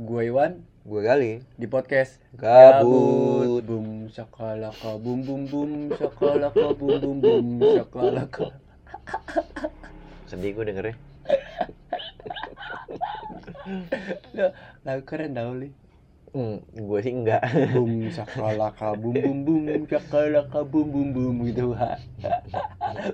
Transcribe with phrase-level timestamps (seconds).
[0.00, 3.60] Gue Iwan Gue kali di podcast Gabut.
[3.60, 8.48] Bum shakalaka bum bum bum shakalaka bum bum bum shakalaka.
[10.24, 10.96] Sedih gue dengernya
[14.32, 14.56] Loh,
[14.88, 15.68] Lagu keren tau li.
[16.32, 17.44] hmm, Gue sih enggak
[17.76, 21.76] Bum shakalaka bum bum bum shakalaka bum bum bum gitu.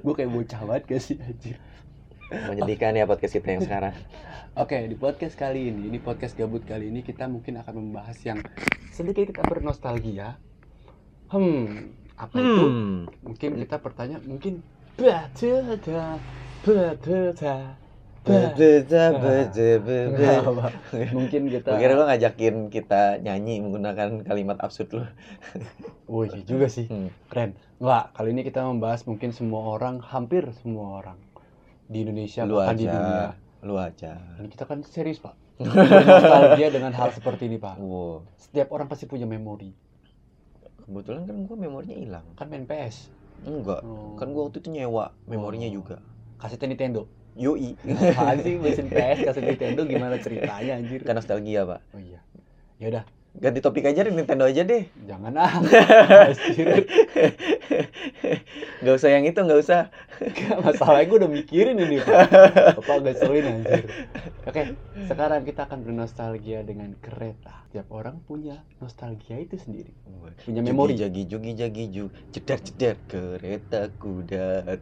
[0.06, 1.58] Gue kayak bocah banget gak sih anjir.
[2.26, 3.94] Menyedihkan ya podcast kita yang sekarang
[4.56, 8.40] Oke, di podcast kali ini, di podcast gabut kali ini kita mungkin akan membahas yang
[8.88, 10.40] sedikit kita bernostalgia.
[11.28, 12.64] Hmm, apa itu?
[12.64, 14.64] Hmm Mungkin kita bertanya, mungkin?
[21.12, 25.04] Mungkin kita kira lo ngajakin kita nyanyi menggunakan kalimat absurd lo
[26.32, 27.28] iya juga sih, hmm.
[27.28, 27.54] keren.
[27.76, 31.25] Enggak, kali ini kita membahas mungkin semua orang, hampir semua orang
[31.86, 32.92] di Indonesia Lu bahkan di aja.
[32.92, 33.28] dunia.
[33.62, 35.34] Lu aja Ini kita kan serius pak.
[35.62, 37.76] Nostalgia dengan hal seperti ini pak.
[37.76, 39.72] Wow Setiap orang pasti punya memori.
[40.78, 43.10] Kebetulan kan gue memorinya hilang Kan main PS.
[43.42, 44.14] Enggak Oh.
[44.14, 45.74] Kan gue waktu itu nyewa memorinya Oh.
[45.74, 45.96] juga
[46.36, 47.08] Kasetnya Nintendo.
[47.34, 51.00] Yoi Apaan sih mesin PS kaset Nintendo gimana ceritanya anjir?
[51.02, 52.20] Kan nostalgia pak Oh iya.
[52.76, 53.04] Ya udah,
[53.36, 55.52] Ganti topik aja deh Nintendo aja deh jangan ah.
[58.84, 59.92] Gak usah yang itu gak usah
[60.64, 62.32] Masalahnya gue udah mikirin ini Pak.
[62.80, 63.84] Apa agak selin anjir.
[64.48, 64.62] Oke,
[65.04, 67.68] sekarang kita akan bernostalgia dengan kereta.
[67.72, 69.92] Tiap orang punya nostalgia itu sendiri.
[70.40, 70.96] Punya memori.
[70.96, 74.80] Jagi jogi jagi ju Jedar jedar kereta kuda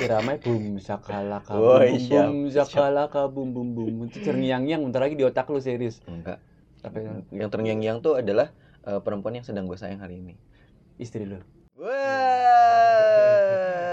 [0.00, 4.08] Irama bum sakalaka Woi, bum bum siap, bum sakalaka bum bum bum.
[4.08, 6.00] Itu terngiang-ngiang bentar lagi di otak lu serius.
[6.08, 6.40] Enggak
[6.82, 8.50] Apa yang Yang terngiang-ngiang tuh adalah
[8.86, 10.34] eh, perempuan yang sedang gue sayang hari ini
[11.00, 11.38] istri lu?
[11.78, 11.90] Wah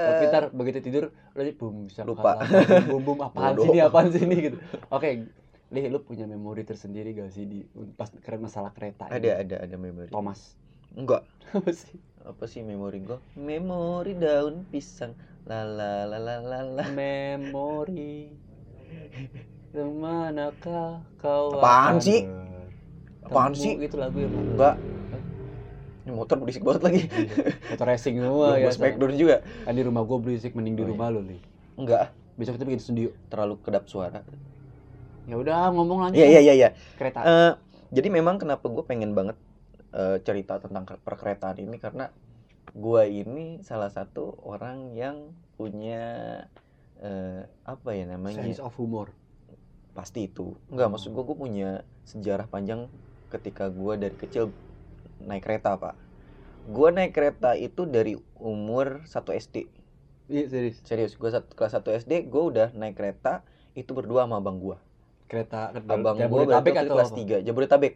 [0.09, 2.43] Tapi ntar begitu tidur lu aja bum Lupa.
[2.43, 4.57] sakalaka bum bum apaan sih ini apaan sih ini gitu.
[4.91, 5.31] Oke,
[5.69, 7.61] Li, lu punya memori tersendiri gak sih di
[7.93, 9.21] pas keren masalah kereta ini?
[9.21, 10.57] Ada ada ada memori Thomas.
[10.97, 11.21] Enggak
[11.55, 12.01] Apa sih?
[12.25, 15.13] Apa sih memori gue Memori daun pisang
[15.45, 18.33] La la la la la la Memori
[19.69, 22.25] Ke manakah kau Apaan sih?
[23.29, 23.77] Apaan sih?
[23.77, 24.33] Itu lagu mana?
[24.35, 24.75] Enggak
[25.99, 27.01] Ini motor berisik banget lagi.
[27.69, 29.45] Motor racing semua ya smackdown juga.
[29.61, 30.91] Kan di rumah gue berisik mending di Oh, iya.
[30.91, 31.39] rumah lu nih
[31.75, 32.03] Enggak.
[32.33, 33.09] Besok kita bikin studio.
[33.27, 34.25] Terlalu kedap suara.
[35.23, 36.17] Ya udah ngomong lanjut.
[36.17, 36.69] Iya iya iya iya.
[36.95, 37.19] Kereta.
[37.21, 37.51] Eh,
[37.91, 39.37] jadi memang kenapa gue pengen banget
[39.91, 42.09] eh, cerita tentang ke- perkeretaan ini karena
[42.69, 46.01] gue ini salah satu orang yang punya
[46.97, 48.39] eh, apa ya namanya?
[48.39, 49.13] Sense of humor.
[49.91, 50.57] Pasti itu.
[50.69, 50.93] Nggak Hmm.
[50.95, 51.69] maksud gue gue punya
[52.03, 52.89] sejarah panjang
[53.29, 54.49] ketika gue dari kecil
[55.21, 55.95] naik kereta pak
[56.69, 59.55] gue naik kereta itu dari umur 1 SD
[60.29, 63.41] Iya serius serius gue kelas 1 SD gue udah naik kereta
[63.73, 64.77] itu berdua sama abang gue
[65.29, 67.41] Kereta abang gue berarti atau kelas apa?
[67.41, 67.93] 3 Jabodetabek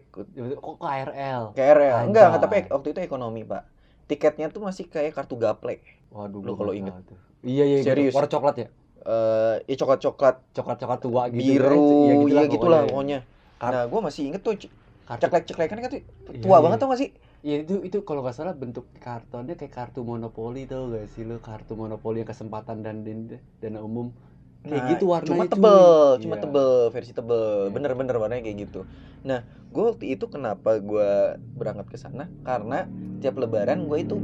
[0.57, 1.41] Kok KRL?
[1.57, 2.07] KRL Anjay.
[2.09, 3.63] enggak enggak tapi waktu itu ekonomi pak
[4.05, 5.77] tiketnya tuh masih kayak kartu gaple
[6.13, 6.93] Waduh Lu kalau inget.
[7.09, 7.17] tuh.
[7.41, 8.13] Iya iya Serius.
[8.13, 8.17] gitu.
[8.22, 8.67] Warna coklat ya?
[9.03, 13.19] eh ya coklat coklat Coklat-coklat tua gitu biru iya gitulah gitulah pokoknya.
[13.19, 13.19] pokoknya
[13.63, 14.53] nah gue masih inget tuh
[15.06, 16.03] ceklek ceklekan kan Iya,
[16.40, 16.64] tua iya.
[16.64, 17.09] banget tuh masih
[17.44, 21.38] Ya itu itu kalau nggak salah bentuk kartonnya kayak kartu monopoli tau gak sih lo
[21.38, 23.28] kartu monopoli yang kesempatan dan dan
[23.59, 24.16] dana umum
[24.62, 25.52] kayak Nah, gitu warnanya cuma cuy.
[25.52, 25.84] tebel
[26.18, 26.41] cuma Iya.
[26.41, 27.69] tebel versi tebel Iya.
[27.69, 28.88] bener-bener warnanya kayak gitu
[29.22, 31.09] nah gue waktu itu kenapa gue
[31.53, 32.88] berangkat ke sana karena
[33.20, 34.16] tiap lebaran gue itu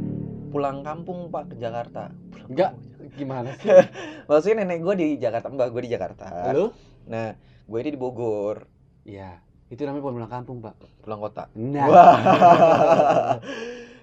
[0.49, 2.71] pulang kampung pak ke Jakarta Pulang Enggak.
[2.73, 3.11] kampung.
[3.11, 3.67] gimana sih
[4.31, 6.71] maksudnya nenek gue di Jakarta mbak gue di Jakarta lo
[7.03, 7.35] nah
[7.67, 8.63] gue ini di Bogor
[9.03, 10.75] Iya itu namanya pulang pulang kampung pak.
[11.05, 11.45] Pulang kota.
[11.53, 11.85] Nah.
[11.85, 12.17] Wah.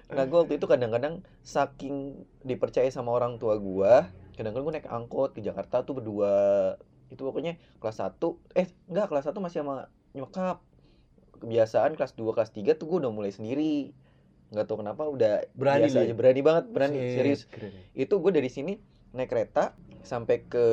[0.07, 3.93] nah gue waktu itu kadang-kadang saking dipercaya sama orang tua gue
[4.39, 6.77] kadang-kadang gue naik angkot ke Jakarta tuh berdua.
[7.11, 8.15] Itu pokoknya kelas 1
[8.55, 10.63] eh enggak kelas 1 masih sama nyokap.
[11.37, 13.91] Kebiasaan kelas 2 kelas 3 tuh gue udah mulai sendiri.
[14.53, 16.05] Nggak tahu kenapa udah Berani biasa lu ya?
[16.07, 16.97] aja berani banget berani.
[17.03, 17.41] Shit, serius.
[17.51, 17.83] keren ya.
[18.07, 18.73] itu gue dari sini
[19.17, 19.73] naik kereta
[20.05, 20.65] sampai ke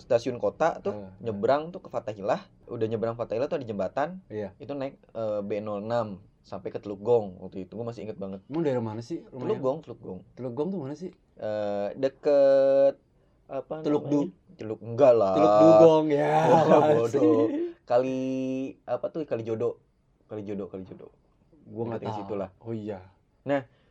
[0.00, 4.24] stasiun kota tuh Eh, nyebrang tuh ke Fatahillah udah nyebrang Fatahillah tuh ada jembatan.
[4.32, 4.56] Iya.
[4.58, 7.40] itu naik eh, B06 sampai ke Teluk Gong.
[7.40, 8.40] Waktu itu gue masih inget banget.
[8.48, 10.20] Emang dari mana sih Teluk Gong Teluk Gong.
[10.34, 11.12] Teluk Gong tuh mana sih?
[11.38, 12.96] Eh, deket
[13.46, 14.32] apa Teluk namanya?
[14.56, 15.34] Teluk enggak lah.
[15.36, 16.32] Teluk Dugong ya.
[16.48, 17.46] Wah, apaan bodoh.
[17.84, 18.20] kali
[18.88, 19.76] apa tuh kali jodoh
[20.24, 21.12] kali jodoh kali jodoh
[21.68, 22.16] gua nggak tahu.
[22.16, 22.48] situ lah.
[22.64, 23.00] oh iya.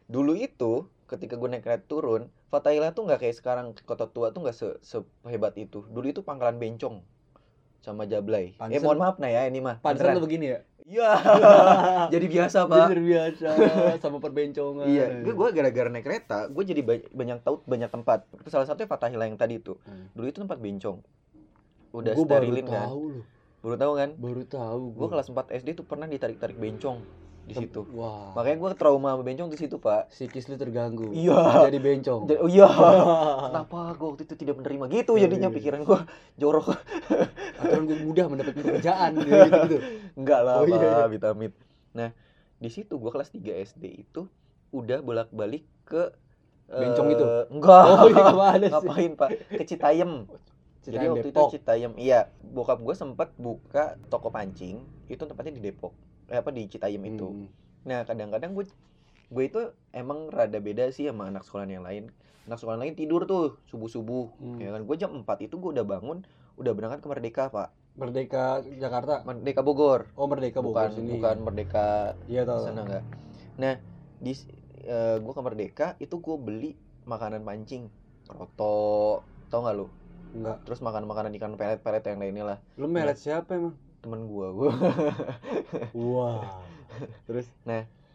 [0.09, 4.45] Dulu itu ketika gue naik kereta turun Fatahillah tuh nggak kayak sekarang kota tua tuh
[4.45, 7.01] nggak se sehebat itu dulu itu pangkalan bencong
[7.79, 10.13] sama Jablay eh Pantesan- mohon maaf nah ya ini mah beneran.
[10.13, 10.59] lu begini ya?
[10.83, 11.11] Iya.
[12.13, 12.91] jadi biasa, Pak.
[12.91, 13.49] Jadi biasa
[14.03, 14.83] sama perbencongan.
[14.83, 18.27] Iya, gue gue gara-gara naik kereta, gue jadi ba- banyak tahu banyak tempat.
[18.35, 19.79] Itu salah satunya Fatahila yang tadi itu.
[19.81, 20.11] Hmm.
[20.11, 20.99] Dulu itu tempat bencong.
[21.89, 22.83] Udah Gua baru sterilin kan.
[22.85, 23.25] tahu loh.
[23.61, 26.99] baru tahu kan Baru tahu gue kelas 4 SD tuh pernah ditarik-tarik bencong
[27.43, 28.31] di situ Wah.
[28.33, 31.11] makanya gue trauma sama bencong di situ pak Psikis lu terganggu.
[31.11, 31.67] Iya.
[31.67, 32.21] Jadi bencong.
[32.23, 32.67] Jadi- oh iya
[33.49, 35.55] kenapa gue waktu itu tidak menerima gitu jadinya iya.
[35.55, 35.99] pikiran gue
[36.35, 36.71] jorok
[37.55, 39.35] Aturan gue mudah mendapat pekerjaan gitu
[39.67, 39.77] gitu.
[40.15, 41.05] enggak lah Oh, iya, iya.
[41.05, 41.51] vitamin
[41.91, 42.09] nah
[42.55, 44.23] di situ gue kelas 3 SD itu
[44.71, 46.15] udah bolak-balik ke
[46.65, 47.25] Bencong eh, itu?
[47.51, 48.23] enggak Oh, iya
[48.55, 48.69] sih?
[48.71, 50.11] ngapain pak ke Citayam
[50.81, 51.51] jadi waktu Depok.
[51.51, 55.91] itu Citayam iya bokap gue sempat buka toko pancing itu tempatnya di Depok
[56.27, 57.47] eh, apa di Citayam itu Hmm.
[57.83, 58.65] nah kadang-kadang gue
[59.27, 59.59] gue itu
[59.91, 63.87] emang rada beda sih sama anak sekolah yang lain anak sekolah lain tidur tuh subuh
[63.87, 64.57] subuh Hmm.
[64.57, 66.21] ya kan gue jam 4 itu gue udah bangun
[66.55, 69.21] udah berangkat ke Merdeka pak Merdeka Jakarta.
[69.21, 71.11] Merdeka Bogor Oh, Merdeka Bogor bukan sini.
[71.13, 72.61] bukan Merdeka Iya tahu.
[72.63, 73.03] sana enggak
[73.53, 73.77] nah
[74.17, 74.33] di
[75.17, 76.71] gue ke Merdeka itu gue beli
[77.03, 77.87] makanan pancing
[78.27, 79.87] roto tau nggak lu
[80.33, 80.57] Enggak.
[80.63, 83.75] terus makan makanan ikan pelet-pelet yang lainnya lah Lu melet siapa emang?
[84.03, 84.69] Temen gue gue
[86.13, 86.61] Wah.
[87.25, 87.47] Terus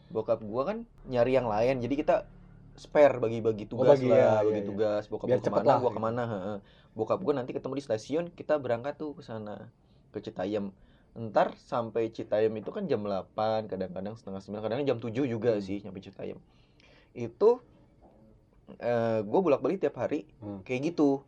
[0.08, 2.17] bokap gua kan nyari yang lain jadi kita
[2.79, 4.69] spare bagi-bagi Oh, tugas bagi, lah ya, bagi iya, iya.
[4.69, 5.96] tugas bokap Biar gua ke mana lah, gua gitu.
[5.96, 6.23] ke mana
[6.94, 9.69] bokap gua nanti ketemu di stasiun kita berangkat tuh ke sana
[10.08, 10.73] ke Citayam
[11.19, 15.64] ntar sampai Citayam itu kan jam 8 kadang-kadang setengah 9 kadang jam 7 juga Hmm.
[15.64, 16.38] sih nyampe Citayam
[17.12, 17.58] itu
[18.79, 20.62] eh gue bolak-balik tiap hari Hmm.
[20.62, 21.25] kayak gitu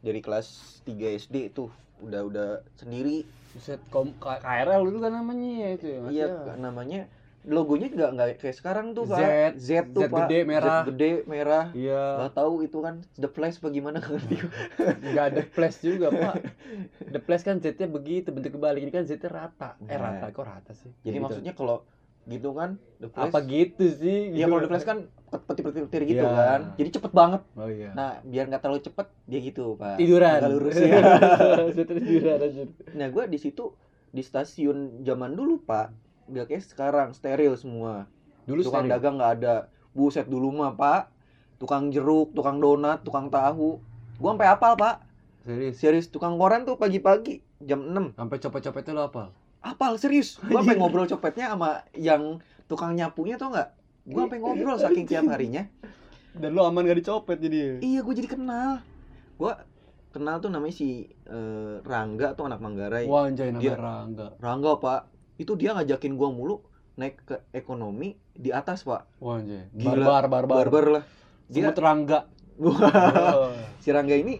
[0.00, 1.68] dari kelas 3 SD itu
[2.00, 3.22] udah udah sendiri
[3.54, 4.10] K-
[4.40, 6.54] KRL dulu kan namanya ya itu ya, Iya, ya?
[6.56, 7.06] namanya
[7.44, 9.20] logonya nggak nggak kayak sekarang tuh Z, pak.
[9.54, 10.18] Z tuh Z pak.
[10.24, 10.80] gede, merah.
[10.80, 11.64] Z gede merah.
[11.70, 12.02] Iya.
[12.18, 14.36] Nggak tahu itu kan the flash bagaimana nggak ngerti.
[15.04, 16.34] Enggak ada flash juga, Pak.
[17.12, 18.80] The flash kan Z-nya begitu, bentuk kebalik.
[18.80, 19.76] Ini kan Z-nya rata.
[19.78, 20.16] Eh, Nah.
[20.16, 20.88] rata kok rata sih?
[21.04, 21.20] Jadi Gitu.
[21.20, 21.84] maksudnya kalau
[22.26, 23.28] gitu kan the flash.
[23.28, 24.32] apa gitu sih?
[24.32, 24.46] Iya Gitu.
[24.46, 24.98] kalau the flash kan
[25.30, 26.30] petir-petir gitu Iya.
[26.30, 26.60] kan.
[26.74, 27.42] Jadi cepet banget.
[27.52, 27.90] Oh iya.
[27.92, 29.96] Nah biar nggak terlalu cepet dia gitu pak.
[29.96, 30.38] tiduran.
[30.38, 31.00] Agak lurus ya.
[31.74, 32.62] Tiduran aja.
[32.92, 33.74] nah gue di situ
[34.08, 35.92] di stasiun zaman dulu pak.
[36.26, 38.06] Nggak kayak sekarang steril semua.
[38.44, 38.94] Dulu tukang steril.
[38.94, 39.54] dagang nggak ada
[39.90, 41.06] buset dulu mah pak
[41.54, 43.78] tukang jeruk tukang donat tukang tahu
[44.16, 45.06] gua sampai apal pak
[45.40, 45.74] Serius.
[45.78, 49.30] serius tukang koran tuh pagi-pagi jam 6 Sampai copet-copetnya lo apa?
[49.64, 53.68] Apal serius gua sampai ngobrol copetnya sama yang tukang nyapunya tau nggak
[54.06, 55.64] gua sampai ngobrol saking tiap harinya
[56.34, 57.78] Dan lo aman gak dicopet jadi.
[57.78, 58.82] iya gua jadi kenal
[59.34, 59.62] gua
[60.10, 64.26] kenal tuh namanya si eh, Rangga tuh anak Manggarai Wah, anjay Dia- namanya Rangga.
[64.38, 65.00] Rangga pak
[65.36, 66.58] itu dia ngajakin gua mulu
[66.94, 69.66] naik ke ekonomi di atas pak Wah, anjay.
[69.70, 69.94] Gila.
[69.96, 70.56] Barbar, barbar.
[70.60, 71.04] barbar lah
[71.46, 72.20] dia Semut Rangga.
[72.58, 73.50] Wah.
[73.82, 74.34] si Rangga ini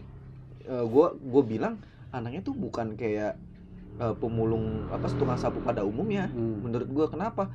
[0.65, 1.75] eh, gua gua bilang
[2.11, 3.38] anaknya tuh bukan kayak
[4.00, 6.62] eh, pemulung apa tukang sapu pada umumnya Hmm.
[6.64, 7.50] menurut gua kenapa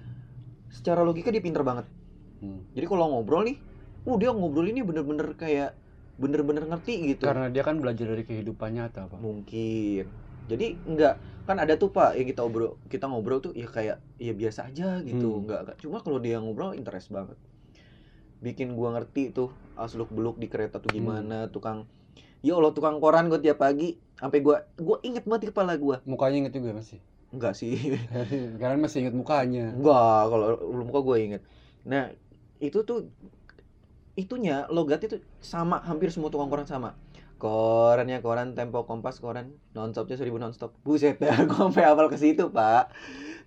[0.70, 1.86] secara logika dia pinter banget
[2.40, 2.64] Hmm.
[2.72, 3.58] jadi kalau ngobrol nih
[4.08, 5.76] uh dia ngobrol ini bener-bener kayak
[6.20, 9.20] bener-bener ngerti gitu Karena dia kan belajar dari kehidupan nyata, Pak.
[9.20, 10.04] mungkin
[10.50, 11.16] jadi enggak
[11.48, 15.02] kan ada tuh pak yang kita obrol kita ngobrol tuh ya kayak ya biasa aja
[15.02, 15.42] gitu Hmm.
[15.46, 15.78] enggak, enggak.
[15.82, 17.38] cuma kalau dia ngobrol interest banget
[18.40, 20.84] bikin gua ngerti tuh asluk beluk di kereta Hmm.
[20.88, 21.84] tuh gimana tukang
[22.40, 26.00] ya allah tukang koran gua tiap pagi sampai gua gua inget banget di kepala gua.
[26.04, 27.00] Mukanya inget juga masih.
[27.30, 27.78] enggak sih.
[28.60, 29.70] Kalian masih inget mukanya.
[29.72, 31.42] enggak kalau lu muka gua inget.
[31.86, 32.10] Nah
[32.60, 33.08] itu tuh
[34.18, 36.96] itunya logatnya tuh sama hampir semua tukang koran sama.
[37.40, 40.76] Korannya koran tempo kompas koran nonstopnya seribu nonstop.
[40.84, 42.92] Buset dah gua sampai hafal ke situ pak.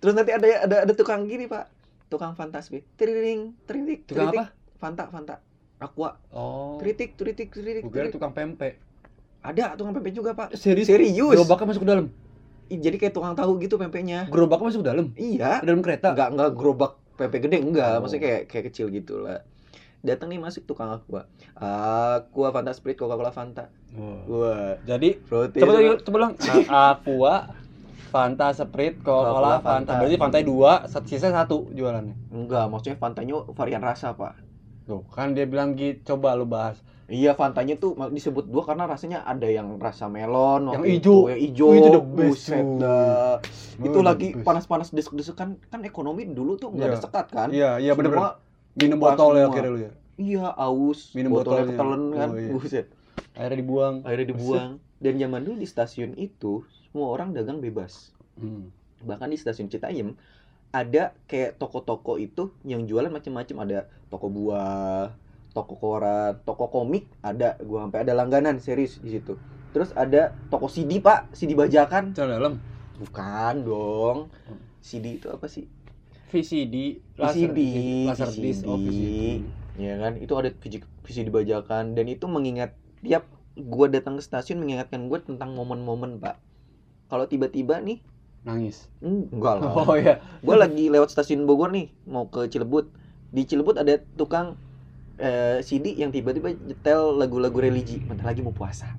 [0.01, 1.69] Terus nanti ada ada ada tukang gini pak.
[2.09, 4.49] Tukang fantasbi triring tririk Tukang tritik.
[4.77, 5.35] fanta fanta
[5.83, 6.77] aqua Oh.
[6.77, 8.79] tritik tritik tritik Gue tukang pempek.
[9.39, 10.87] ada tukang pempek juga pak Serius?
[10.87, 12.05] serius Gerobaknya masuk ke dalam.
[12.65, 15.05] Ih, jadi kayak tukang tahu gitu pempeknya Gerobaknya masuk ke dalam.
[15.13, 16.11] iya Ke dalam kereta.
[16.11, 17.99] enggak enggak gerobak pempek gede enggak Oh.
[18.01, 19.43] maksudnya kayak kayak kecil gitu lah
[19.99, 24.19] datang nih masuk tukang aqua aqua fanta sprite coca cola fanta Wah.
[24.25, 26.33] wah Jadi protein coba lagi coba ulang.
[26.41, 27.35] A- Aqua,
[28.09, 29.65] Fanta, Sprite, Coca-Cola, Coca-Cola, Fanta.
[29.87, 29.93] Fanta.
[29.97, 30.71] Berarti Fanta dua,
[31.03, 32.13] sisa satu jualannya.
[32.29, 34.37] enggak maksudnya fantanya varian rasa pak
[34.83, 36.13] Tuh, kan dia bilang gitu.
[36.13, 36.79] Coba lu bahas.
[37.05, 41.75] iya fantanya tuh disebut dua karena rasanya ada yang rasa melon Yang itu, yang Oh,
[41.75, 43.37] itu the best, buset dah.
[43.77, 47.03] itu Oh, lagi panas-panas desek-desek kan kan ekonomi dulu tuh nggak ada Iya.
[47.03, 48.39] sekat kan Iya, iya bener Semua-
[48.73, 49.91] Minum botol ya akhirnya lu ya.
[50.15, 51.75] iya aus Minum botolnya botolnya.
[51.75, 52.49] ketelen kan Oh, iya.
[52.49, 52.85] buset
[53.33, 53.95] Akhirnya dibuang.
[54.01, 58.71] akhirnya dibuang dan zaman dulu di stasiun itu semua orang dagang bebas Hmm.
[59.01, 60.15] bahkan di stasiun Citayam
[60.73, 65.13] ada kayak toko-toko itu yang jualan macam-macam ada toko buah
[65.53, 67.55] toko koran toko komik ada.
[67.61, 69.37] Gua sampai ada langganan serius di situ.
[69.69, 71.29] Terus ada toko CD pak.
[71.37, 72.17] CD bajakan.
[72.17, 72.55] Celana dalam.
[72.93, 74.17] bukan dong.
[74.49, 74.61] Hmm.
[74.81, 75.65] CD itu apa sih?
[76.33, 77.59] VCD, VCD,
[78.09, 78.33] laser.
[78.33, 79.45] Disc, oh VCD.
[79.77, 80.17] Ya kan?
[80.17, 81.93] Itu ada VCD, VCD bajakan.
[81.93, 82.73] Dan itu mengingat
[83.05, 86.41] tiap gua datang ke stasiun mengingatkan gue tentang momen-momen pak.
[87.09, 88.01] Kalau tiba-tiba nih
[88.43, 88.91] nangis.
[88.99, 89.71] Enggak lah.
[89.71, 92.91] Oh ya gue lagi lewat stasiun Bogor nih mau ke Cilebut.
[93.33, 94.59] Di Cilebut ada tukang
[95.17, 98.03] eh, CD yang tiba-tiba nyetel lagu-lagu religi.
[98.03, 98.91] Bentar lagi mau puasa.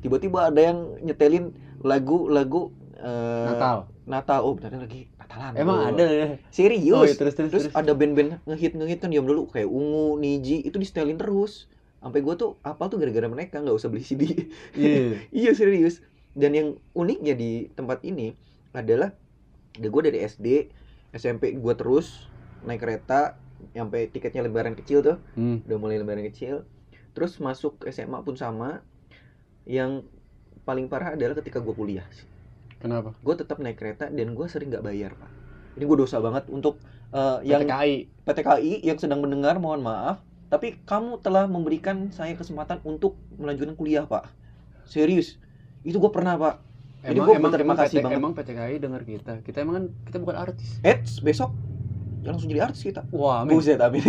[0.00, 1.52] Tiba-tiba ada yang nyetelin
[1.84, 3.76] lagu-lagu eh, Natal.
[4.08, 4.40] Natal.
[4.42, 5.52] Oh bentar lagi Natalan.
[5.60, 5.88] Emang bro.
[5.94, 6.06] ada?
[6.08, 6.96] Ya serius?
[6.96, 7.76] Oh, iya, terus terus terus terus.
[7.76, 9.52] ada band-band ngehit ngehit kan diam dulu.
[9.52, 11.68] Kayak ungu niji itu di setelin terus.
[12.00, 15.20] Sampai gue tuh apal tuh gara-gara mereka nggak usah beli CD iya.
[15.44, 16.00] Iya serius
[16.34, 18.34] dan yang uniknya di tempat ini
[18.70, 19.10] adalah
[19.74, 20.70] gue dari SD
[21.10, 22.30] SMP gue terus
[22.62, 23.34] naik kereta
[23.74, 25.16] sampai tiketnya lembaran kecil tuh.
[25.34, 25.60] Hmm.
[25.66, 26.62] udah mulai lembaran kecil.
[27.12, 28.80] Terus masuk SMA pun sama.
[29.66, 30.06] Yang
[30.64, 32.06] paling parah adalah ketika gue kuliah
[32.80, 33.12] kenapa?
[33.20, 35.30] Gue tetap naik kereta dan gue sering nggak bayar pak.
[35.76, 36.80] Ini gue dosa banget untuk
[37.12, 40.24] eh, yang PTKI PTKI yang sedang mendengar mohon maaf.
[40.50, 44.26] Tapi kamu telah memberikan saya kesempatan untuk melanjutkan kuliah pak.
[44.88, 45.38] Serius
[45.82, 46.54] itu gue pernah pak.
[47.00, 48.18] Jadi emang gua emang berterima emang kasih PT banget.
[48.18, 49.32] emang PTKI dengar kita.
[49.40, 50.68] Kita emang kan kita bukan artis.
[50.80, 51.48] Eits besok.
[52.20, 53.08] Ya langsung jadi artis kita.
[53.08, 54.04] Wah amin buset amin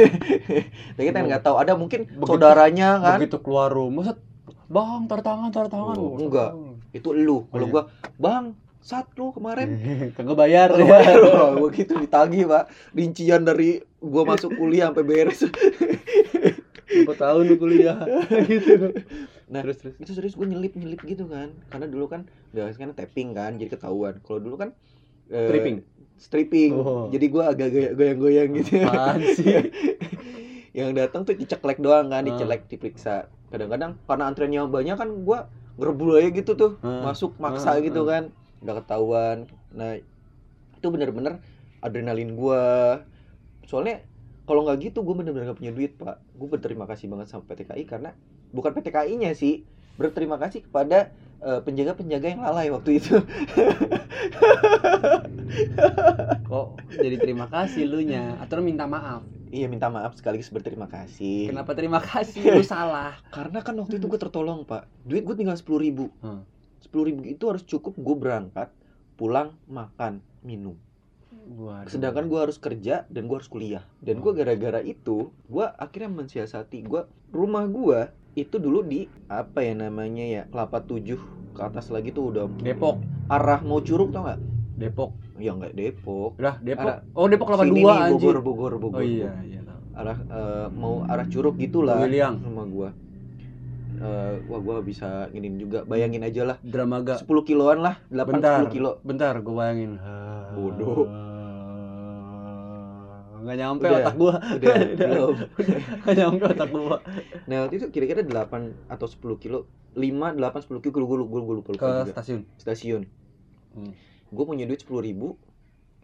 [0.95, 1.55] tapi kita nggak tahu.
[1.55, 3.17] Ada mungkin Begitu- saudaranya kan?
[3.17, 4.19] begitu keluar rumah set
[4.67, 5.95] bang tar tangan tar tangan.
[5.95, 6.51] Oh, Oh, enggak.
[6.91, 7.47] itu lu.
[7.47, 7.71] Kalau iya.
[7.71, 7.83] gua
[8.17, 8.45] bang
[8.81, 9.67] saat lu kemarin.
[10.19, 10.69] Kagak bayar.
[10.73, 11.15] Ya bayar
[11.55, 12.67] gua gitu ditagih pak.
[12.91, 15.47] Rincian dari gua masuk kuliah sampai beres.
[16.91, 18.03] Berapa tahun lu kuliah?
[18.43, 18.91] Gitu
[19.51, 19.93] Nah, terus terus.
[20.00, 21.51] itu serius gue nyelip nyelip gitu kan.
[21.67, 24.15] Karena dulu kan gak kan tapping kan jadi ketahuan.
[24.22, 24.70] Kalau dulu kan
[25.27, 25.77] eh, Stripping?
[26.15, 26.72] stripping.
[26.74, 27.10] Oh.
[27.10, 28.72] jadi gue agak goyang- goyang-goyang gitu.
[28.79, 29.46] Apaan sih?
[30.72, 32.25] Yang datang tuh diceklek doang kan Ah.
[32.25, 33.27] dicelek diperiksa.
[33.50, 35.39] Kadang-kadang karena antreannya banyak kan gue
[35.75, 36.72] ngerebul aja gitu tuh.
[36.79, 37.03] Ah.
[37.05, 38.31] masuk maksa Ah, gitu kan.
[38.62, 39.38] Nggak ketahuan.
[39.72, 40.00] Nah
[40.72, 41.43] itu bener-bener
[41.79, 42.63] adrenalin gue
[43.65, 44.00] soalnya
[44.43, 46.24] kalau nggak gitu gue bener-bener gak punya duit pak.
[46.34, 48.15] Gue berterima kasih banget sama PTKI karena
[48.51, 49.63] bukan PTKI-nya sih.
[50.00, 51.12] Berterima kasih kepada
[51.43, 53.20] eh, penjaga-penjaga yang lalai waktu itu.
[56.51, 59.24] Kok jadi terima kasih lu nya atau minta maaf?
[59.51, 61.51] Iya minta maaf sekaligus berterima kasih.
[61.51, 62.39] Kenapa terima kasih?
[62.55, 63.20] Lu salah.
[63.36, 64.88] Karena kan waktu itu gue tertolong pak.
[65.03, 66.08] Duit gue tinggal sepuluh ribu.
[66.24, 66.48] Hmm.
[66.81, 68.72] sepuluh ribu itu harus cukup gue berangkat
[69.20, 70.79] pulang makan minum.
[71.41, 71.89] Waduh.
[71.89, 73.84] sedangkan gue harus kerja dan gue harus kuliah.
[74.00, 77.03] Dan gue gara-gara itu gue akhirnya mensiasati gue
[77.36, 81.19] rumah gue itu dulu di apa ya namanya ya kelapa tujuh
[81.51, 83.03] ke atas lagi tuh udah Depok.
[83.27, 84.39] arah mau curug tau nggak?
[84.79, 85.11] Depok.
[85.35, 86.39] Ya nggak Depok.
[86.39, 86.88] Udah Depok?
[86.88, 89.00] Arah- oh Depok 82 Sini nih, anjir Bogor Bogor Bogor.
[89.00, 89.59] Oh iya iya
[89.91, 92.89] arah eh, mau arah curug gitulah William rumah gue
[94.01, 95.85] Eh, wah gue gak bisa nginin juga.
[95.85, 96.57] Bayangin aja lah.
[96.65, 98.97] Dramaga 10 kiloan lah 8 bentar 10 kilo.
[99.05, 100.01] bentar gue bayangin.
[100.57, 101.05] Bodoh.
[103.41, 104.00] Nggak nyampe Udah.
[104.00, 104.33] otak gua.
[104.38, 105.36] Udah belum.
[106.01, 106.98] Nggak nyampe otak gua
[107.43, 108.48] nah waktu itu kira-kira 8
[108.88, 110.39] atau 10 kilo 5 8
[110.71, 112.13] 10 kilo gue gue gue lupa lupa ke juga.
[112.13, 112.41] stasiun?
[112.55, 113.03] Stasiun.
[113.71, 113.91] Hmm.
[114.27, 115.36] gue punya duit 10 ribu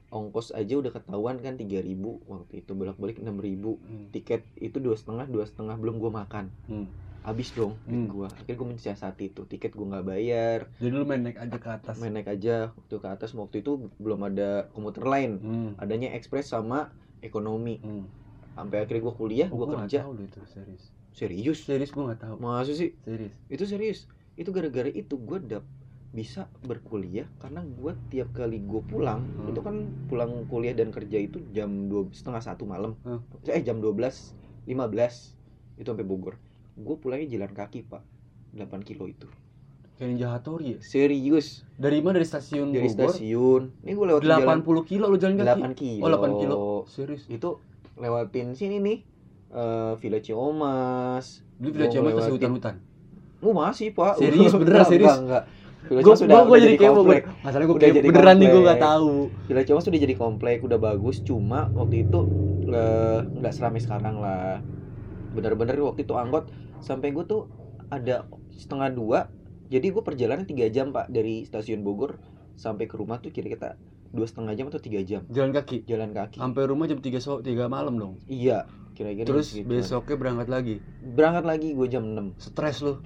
[0.08, 3.76] ongkos aja udah ketahuan kan 3 ribu waktu itu bolak-balik 6 ribu.
[3.82, 4.08] Hmm.
[4.10, 6.48] tiket itu dua setengah dua setengah belum gue makan.
[6.66, 6.88] Hmm.
[7.22, 8.08] habis dong Hmm.
[8.08, 10.60] gue akhirnya gue mensiasati itu tiket gue nggak bayar.
[10.80, 12.00] Jadi lu main naik aja ke atas?
[12.00, 15.32] Main naik aja waktu ke atas waktu itu belum ada komuter lain.
[15.38, 15.72] Hmm.
[15.76, 16.88] adanya ekspres sama
[17.22, 17.80] ekonomi.
[17.80, 18.06] Hmm.
[18.54, 20.02] sampai akhirnya gue kuliah Oh, gue kerja.
[20.02, 20.84] tahu itu serius.
[21.14, 21.58] Serius?
[21.62, 22.36] Serius gua nggak tahu.
[22.42, 22.90] Masa sih?
[23.06, 23.30] Serius.
[23.48, 24.00] Itu serius.
[24.34, 25.62] Itu gara-gara itu gue dap
[26.10, 29.52] bisa berkuliah karena gue tiap kali gue pulang Hmm.
[29.52, 29.76] itu kan
[30.10, 32.98] pulang kuliah dan kerja itu jam dua setengah satu malam.
[33.06, 33.22] Hmm.
[33.46, 34.34] eh jam 12
[34.66, 34.74] 15
[35.78, 36.42] itu sampai Bogor.
[36.74, 38.02] Gue pulangnya jalan kaki pak.
[38.58, 39.30] 8 kilo itu
[39.98, 40.78] kayak Ninja Hattori ya?
[40.80, 41.66] Serius.
[41.74, 42.18] Dari mana?
[42.18, 43.10] Dari stasiun dari Bogor?
[43.10, 43.62] stasiun.
[43.82, 45.62] Ini gue jalan 80 kilo lu jalan kaki?
[45.66, 46.02] 8 kilo.
[46.02, 46.56] Oh 8 kilo.
[46.86, 47.26] Serius?
[47.26, 47.58] Itu
[47.96, 48.98] lewatin sini nih.
[49.48, 52.76] Eh Villa Ciomas Gua cuma kasih ngelewatin- hutan-hutan?
[53.40, 54.18] Oh masih pak.
[54.18, 55.10] Serius, beneran, serius?
[55.10, 55.44] enggak, enggak.
[55.88, 58.36] Villa gua Ciomas udah, gua, gua udah jadi kepo gua masalahnya gua Udah jadi beneran
[58.36, 58.66] nih gua komplek.
[58.68, 59.12] nggak tahu.
[59.48, 61.16] Villa Ciomas udah jadi komplek udah bagus.
[61.24, 62.20] Cuma waktu itu
[63.34, 64.62] nggak seramai sekarang lah.
[65.34, 67.50] Bener-bener waktu itu angkot sampai gue tuh
[67.88, 69.20] ada setengah dua
[69.68, 72.20] jadi gue perjalanan tiga jam pak dari stasiun Bogor
[72.58, 73.78] sampai ke rumah tuh kira-kira
[74.12, 75.22] dua setengah jam atau tiga jam.
[75.30, 75.84] Jalan kaki?
[75.86, 76.40] Jalan kaki.
[76.40, 78.14] Sampai rumah jam 3 so 3 malam dong?
[78.26, 78.66] Iya
[78.98, 79.78] kira-kira terus segituan.
[79.78, 80.76] besoknya berangkat lagi?
[81.06, 82.98] Berangkat lagi gue jam 6 stres lu.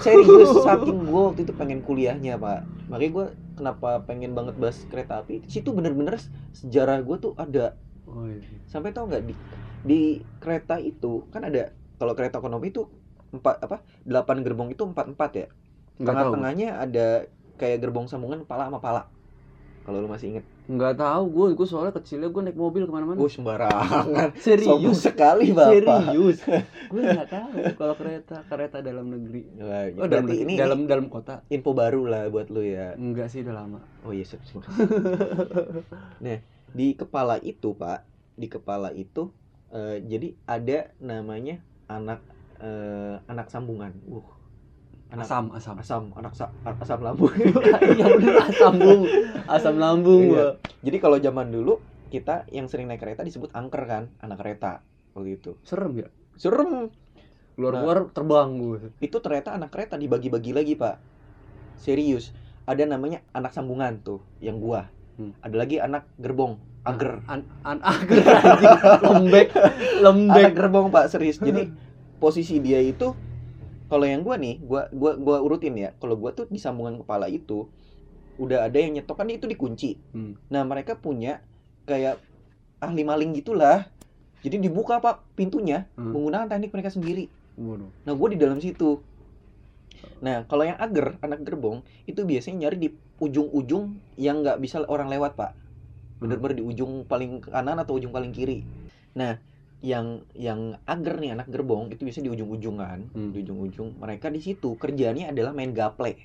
[0.00, 2.64] Serius saking gue waktu itu pengen kuliahnya pak.
[2.88, 3.26] Makanya gue
[3.60, 6.16] kenapa pengen banget bahas kereta api situ bener-bener
[6.56, 7.76] sejarah gue tuh ada.
[8.04, 8.44] Oh, iya.
[8.68, 9.34] sampai tau nggak di
[9.80, 10.00] di
[10.36, 12.84] kereta itu kan ada kalau kereta ekonomi itu
[13.32, 15.46] empat apa delapan gerbong itu empat empat ya
[15.98, 19.02] tengah-tengahnya ada kayak gerbong sambungan pala sama pala
[19.84, 20.44] Kalau lu masih inget.
[20.64, 23.20] Nggak tahu gue, gue soalnya kecilnya gue naik mobil ke mana-mana.
[23.20, 24.32] Gue sembarangan.
[24.40, 25.68] Sombong serius, sekali Bapak.
[25.76, 26.38] serius.
[26.92, 29.44] gue nggak tahu kalau kereta kereta dalam negeri.
[30.00, 31.44] Oh dalam negeri, ini, dalam dalam kota.
[31.52, 32.96] info baru lah buat lu ya.
[32.96, 33.84] Enggak sih udah lama.
[34.08, 34.40] Oh iya, siap.
[36.24, 36.40] nah,
[36.72, 38.08] di kepala itu, Pak,
[38.40, 39.36] di kepala itu
[39.68, 41.60] eh, jadi ada namanya
[41.92, 42.24] anak
[42.64, 43.92] eh, anak sambungan.
[44.08, 44.24] Uh.
[45.14, 45.76] Anak Asam, asam.
[45.78, 46.50] asam, anak sa-
[46.82, 47.30] asam lambung.
[47.94, 49.02] Iya bener asam lambung,
[49.46, 50.22] asam lambung.
[50.34, 50.46] Iya.
[50.82, 51.78] jadi kalau zaman dulu
[52.10, 54.82] kita yang sering naik kereta disebut angker kan, anak kereta.
[55.14, 55.54] Begitu.
[55.62, 56.08] Serem ya.
[56.34, 56.90] Serem.
[57.54, 58.90] Keluar-keluar terbang gue.
[58.98, 60.98] Itu ternyata anak kereta dibagi-bagi lagi, Pak.
[61.78, 62.34] Serius.
[62.66, 64.90] Ada namanya anak sambungan tuh, yang gua.
[65.14, 65.30] Hmm.
[65.38, 67.22] Ada lagi anak gerbong, ager.
[67.30, 68.18] An an ager
[69.06, 69.48] lembek,
[70.02, 70.42] lembek.
[70.42, 71.70] anak gerbong pak serius jadi
[72.22, 73.14] posisi dia itu
[73.94, 75.94] kalau yang gua nih gua gua gua urutin ya.
[76.02, 77.70] Kalau gua tuh di sambungan kepala itu
[78.42, 79.94] udah ada yang nyetok kan itu dikunci.
[80.10, 80.34] Hmm.
[80.50, 81.38] nah mereka punya
[81.86, 82.18] kayak
[82.82, 83.86] ahli maling gitulah.
[84.42, 86.10] Jadi dibuka pak pintunya Hmm.
[86.10, 87.30] menggunakan teknik mereka sendiri.
[87.54, 87.86] Waduh.
[88.02, 88.98] nah gue di dalam situ.
[90.18, 92.88] Nah kalau yang ager anak gerbong itu biasanya nyari di
[93.22, 95.54] ujung-ujung yang nggak bisa orang lewat pak.
[96.18, 98.66] Bener-bener di ujung paling kanan atau ujung paling kiri.
[99.14, 99.38] Nah
[99.84, 103.30] yang yang ager nih anak gerbong itu biasanya di ujung-ujung kan Hmm.
[103.36, 106.16] di ujung-ujung mereka di situ kerjanya adalah main gaple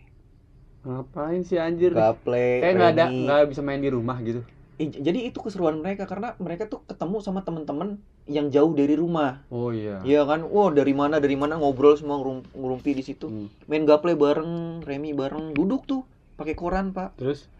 [0.80, 1.92] Ngapain sih anjir?
[1.92, 4.39] gaple Kayak nggak ada nggak bisa main di rumah gitu.
[4.80, 8.00] Eh, jadi itu keseruan mereka karena mereka tuh ketemu sama teman-teman
[8.32, 10.00] yang jauh dari rumah Oh iya.
[10.08, 13.28] Iya kan, wah dari mana dari mana ngobrol semua ngerum- ngerumpi di situ.
[13.28, 13.51] Hmm.
[13.68, 16.08] Main gaple bareng, remi bareng, duduk tuh
[16.39, 17.20] pakai koran pak.
[17.20, 17.51] Terus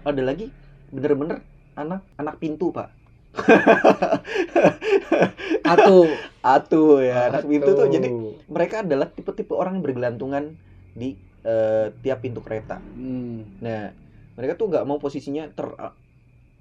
[0.00, 0.48] Ada lagi
[0.92, 1.40] bener-bener
[1.76, 2.99] anak anak pintu pak.
[5.72, 6.08] atu.
[6.40, 7.86] Atuh ya anak pintu tuh.
[7.86, 8.40] Jadi Atu.
[8.48, 10.56] mereka adalah tipe-tipe orang yang bergelantungan
[10.96, 12.80] di eh, tiap pintu kereta.
[12.80, 13.44] Hmm.
[13.60, 13.92] Nah
[14.34, 15.68] mereka tuh nggak mau posisinya ter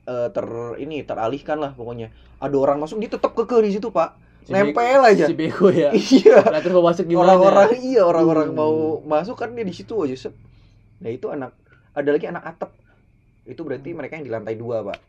[0.08, 0.46] eh, ter
[0.84, 2.12] ini teralihkan lah pokoknya.
[2.40, 4.16] Ada orang masuk dia tetap keke di situ pak.
[4.44, 5.26] Si Nempel aja.
[5.28, 5.92] Si bego ya.
[6.20, 6.44] Iya.
[7.24, 8.58] Orang-orang iya orang-orang Hmm.
[8.58, 10.32] mau masuk kan dia di situ aja.
[11.00, 11.56] Nah itu anak
[11.96, 12.72] ada lagi anak atap
[13.44, 15.00] itu berarti mereka yang di lantai dua pak.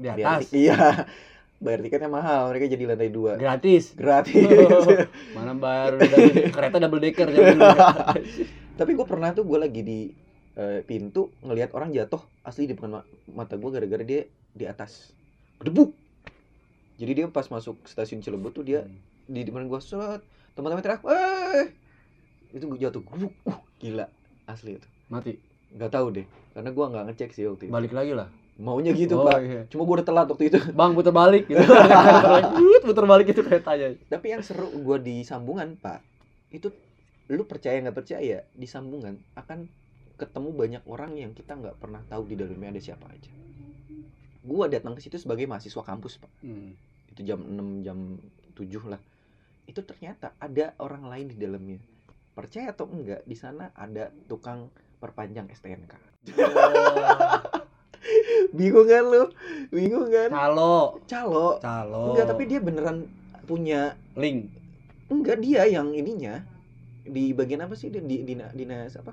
[0.00, 0.48] Di atas.
[0.48, 1.04] tik- iya
[1.64, 3.92] bayar tiketnya mahal mereka jadi lantai dua Gratis.
[3.92, 4.48] gratis.
[5.36, 7.68] Mana bayar double- kereta double decker dulu.
[8.80, 10.08] Tapi gue pernah tuh gue lagi di
[10.56, 15.12] eh, pintu ngelihat orang jatuh asli di depan ma- mata gue gara-gara dia di atas
[15.60, 15.92] debuk.
[16.96, 18.88] Jadi dia pas masuk stasiun Cilebut tuh dia
[19.24, 21.70] di depan gue set teman-teman teriak, eh
[22.50, 24.08] itu gue jatuh, uh gila
[24.44, 24.88] asli itu.
[25.06, 25.36] Mati.
[25.70, 28.26] nggak tahu deh karena gua nggak ngecek sih waktu itu Balik lagi lah.
[28.60, 29.62] Maunya gitu Oh, pak iya.
[29.66, 31.58] cuma gua udah telat waktu itu Bang putar balik gitu.
[32.86, 33.96] Putar balik itu keretanya.
[34.06, 36.04] tapi yang seru gua di sambungan pak
[36.50, 36.68] itu
[37.26, 39.64] lu percaya nggak percaya di sambungan akan
[40.14, 43.32] ketemu banyak orang yang kita nggak pernah tahu di dalamnya ada siapa aja
[44.40, 46.76] gua datang ke situ sebagai mahasiswa kampus pak Hmm.
[47.08, 47.98] itu jam 6 jam
[48.54, 49.00] 7 lah
[49.64, 51.78] itu ternyata ada orang lain di dalamnya
[52.32, 54.68] percaya atau enggak di sana ada tukang
[54.98, 55.94] perpanjang STNK
[58.56, 59.22] bingung kan lu?
[59.68, 60.28] Bingung kan?
[60.32, 61.00] Calo.
[61.04, 61.60] calo.
[61.60, 62.14] Calo.
[62.14, 63.06] enggak tapi dia beneran
[63.44, 64.48] punya link.
[65.10, 66.44] enggak dia yang ininya.
[67.04, 67.90] Di bagian apa sih?
[67.90, 69.12] Dia di dinas, dinas apa?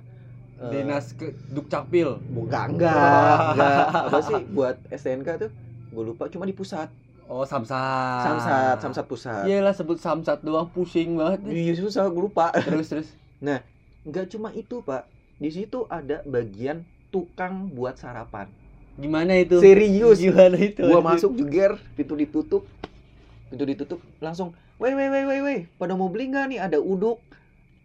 [0.57, 2.17] Eh, Dinas ke Dukcapil.
[2.33, 3.37] enggak enggak.
[3.53, 3.85] Enggak.
[4.09, 4.41] Apa sih?
[4.49, 5.51] Buat STNK tuh?
[5.93, 6.89] Gue lupa cuma di pusat.
[7.27, 8.23] Oh, Samsat.
[8.23, 9.43] samsat samsat pusat.
[9.43, 11.43] Iyalah sebut Samsat doang pusing banget.
[11.43, 12.55] Iya susah gue lupa.
[12.55, 13.09] Terus terus.
[14.07, 15.11] nggak cuma itu pak.
[15.37, 18.47] Di situ ada bagian tukang buat sarapan
[18.97, 19.57] Gimana itu?
[19.57, 20.81] serius Gimana itu?
[20.81, 22.63] gua masuk juger pintu ditutup
[23.47, 27.21] pintu ditutup langsung woi woi woi woi woi pada mau beli nggak nih ada uduk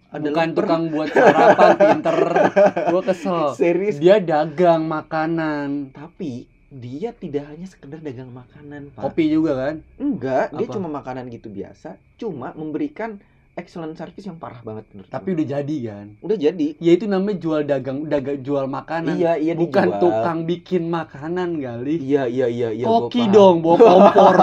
[0.08, 2.16] ada Bukan lemper." tukang buat sarapan pinter.
[2.92, 3.56] Gua kesel.
[3.56, 5.88] serius Dia dagang makanan.
[5.90, 9.74] tapi dia tidak hanya sekedar dagang makanan pak Kopi juga kan?
[9.96, 13.20] enggak dia cuma makanan gitu biasa cuma memberikan
[13.52, 15.36] excellent service yang parah banget menurut Tapi gua.
[15.36, 16.06] udah jadi kan?
[16.18, 19.14] udah jadi Ya itu namanya jual dagang, dagang jual makanan.
[19.14, 20.00] iya iya Bukan dijual.
[20.00, 22.00] tukang bikin makanan kali.
[22.00, 24.34] iya iya iya iya Koki dong, bawa kompor.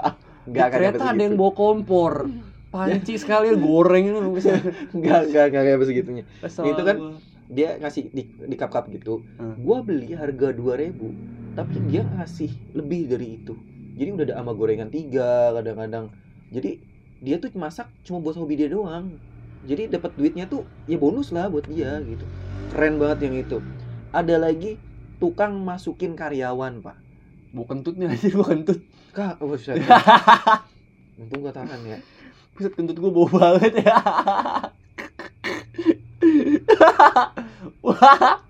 [0.46, 2.14] Enggak, kereta ada yang bawa kompor.
[2.66, 4.18] Panci sekali goreng itu.
[4.98, 6.24] Enggak, enggak, enggak kayak segitunya.
[6.44, 7.18] Itu kan gua.
[7.46, 9.22] Dia ngasih di, di cup-cup gitu.
[9.38, 9.54] Hmm.
[9.62, 10.98] Gua beli harga 2000,
[11.54, 13.54] tapi dia ngasih lebih dari itu.
[13.94, 16.10] Jadi udah ada sama gorengan tiga kadang-kadang.
[16.50, 16.82] Jadi
[17.20, 19.16] dia tuh masak cuma buat hobi dia doang.
[19.66, 22.24] Jadi dapat duitnya tuh ya bonus lah buat dia gitu.
[22.70, 23.58] Keren banget yang itu.
[24.12, 24.78] Ada lagi
[25.18, 26.96] tukang masukin karyawan, Pak.
[27.56, 28.78] Bawa kentut nih anjir, bawa kentut.
[29.16, 29.80] Kak, oh, buset.
[31.20, 31.98] Untung gak tahan ya.
[32.52, 33.96] Buset kentut gua bau banget ya.
[37.84, 38.42] Wah.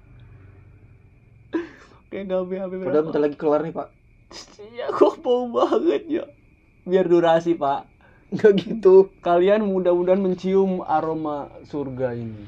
[2.07, 3.93] kayak nggak BAB Padahal bentar lagi kelar nih pak.
[4.57, 6.25] Iya, kok mau banget ya.
[6.87, 7.96] Biar durasi, Pak.
[8.27, 9.11] Enggak gitu.
[9.21, 12.47] Kalian mudah-mudahan mencium aroma surga ini.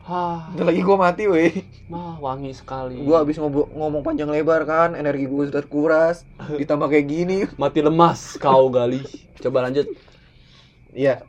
[0.00, 1.62] Hah, Bentar lagi gua mati weh.
[1.86, 2.98] mah wangi sekali.
[3.02, 6.26] Gua habis ngobrol ngomong panjang lebar kan, energi gua sudah kuras.
[6.60, 7.38] Ditambah kayak gini.
[7.54, 9.02] mati lemas kau gali.
[9.38, 9.86] Coba lanjut.
[10.90, 11.22] Iya.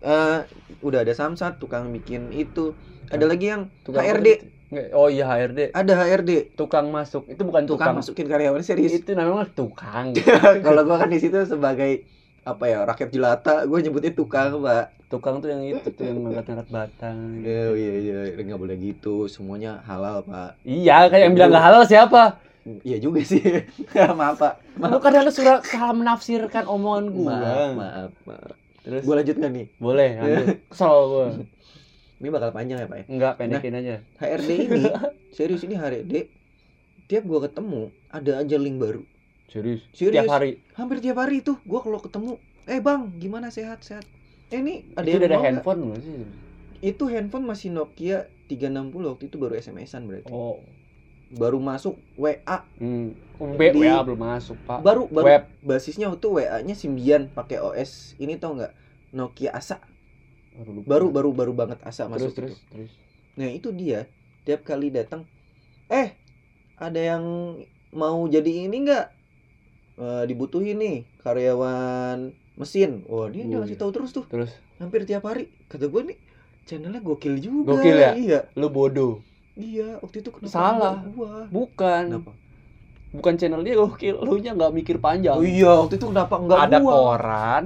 [0.00, 0.38] Eh
[0.80, 2.74] udah ada Samsat tukang bikin itu.
[3.06, 4.28] Ada lagi yang Tukang HRD.
[4.66, 5.70] Nggak, Oh iya HRD.
[5.70, 6.30] Ada HRD.
[6.58, 7.30] Tukang masuk.
[7.30, 8.02] Itu bukan Tukang tukang.
[8.02, 8.90] masukin karyawan serius.
[8.92, 10.10] Itu namanya tukang.
[10.66, 12.02] Kalau gua kan di situ sebagai
[12.46, 14.94] apa ya rakyat jelata, gue nyebutnya tukang pak.
[15.06, 17.42] tukang tuh yang itu tuh yang ngangkat-ngangkat batang.
[17.42, 20.58] Iya iya iya nggak boleh gitu, semuanya halal pak.
[20.62, 22.38] Iya, kayak yang bilang nggak halal siapa?
[22.82, 23.42] Iya juga sih.
[24.18, 24.62] maaf pak.
[24.78, 27.34] Lu kadang lu sudah salah menafsirkan omongan gua.
[27.34, 28.10] Maaf maaf.
[28.26, 28.54] maaf.
[28.82, 29.66] Terus Gue lanjut nggak nih?
[29.82, 30.46] boleh, lanjut.
[30.70, 31.26] Kesel gua.
[32.16, 33.04] Ini bakal panjang ya pak ya.
[33.10, 33.94] Enggak, pendekin aja.
[34.18, 34.82] HRD ini
[35.36, 36.14] serius ini HRD.
[37.06, 39.02] Tiap gua ketemu ada aja link baru.
[39.46, 39.86] Serius.
[39.94, 40.26] Serius.
[40.26, 40.58] Tiap hari.
[40.74, 44.04] Hampir tiap hari tuh gua kalau ketemu, eh bang gimana sehat sehat.
[44.50, 46.14] Eh ini ada Itu yang udah ada handphone belum sih?
[46.82, 50.30] Itu handphone masih Nokia 360 waktu itu baru SMS-an berarti.
[50.30, 50.62] Oh.
[51.34, 52.62] Baru masuk WA.
[52.78, 53.10] Hmm.
[53.36, 54.80] B, Di- WA belum masuk, Pak.
[54.80, 55.42] Baru baru Web.
[55.60, 58.72] basisnya waktu WA-nya Symbian pakai OS ini tau nggak?
[59.12, 59.82] Nokia Asa.
[60.86, 62.32] Baru baru baru banget Asa terus masuk.
[62.38, 62.70] terus itu.
[62.72, 62.92] terus.
[63.36, 64.08] Nah, itu dia.
[64.46, 65.26] Tiap kali datang,
[65.90, 66.14] eh
[66.78, 67.24] ada yang
[67.90, 69.15] mau jadi ini nggak?
[69.96, 72.28] Eh, dibutuhin nih karyawan
[72.60, 73.00] mesin.
[73.08, 73.80] Wah, dia dia Oh, ngasih iya.
[73.80, 74.24] tahu terus tuh.
[74.28, 75.48] Terus Hampir tiap hari.
[75.72, 76.18] Kata gue nih,
[76.68, 77.80] channelnya gokil juga.
[77.80, 78.12] Gokil ya?
[78.12, 78.38] Iya.
[78.60, 79.24] lu bodoh.
[79.56, 81.00] Iya, waktu itu kenapa Salah.
[81.16, 81.48] gua?
[81.48, 82.02] Bukan.
[82.12, 82.32] Kenapa?
[83.08, 85.32] Bukan channel dia gokil, lu nya nggak mikir panjang.
[85.32, 86.92] Oh iya, waktu itu kenapa enggak ada gua?
[86.92, 87.64] koran.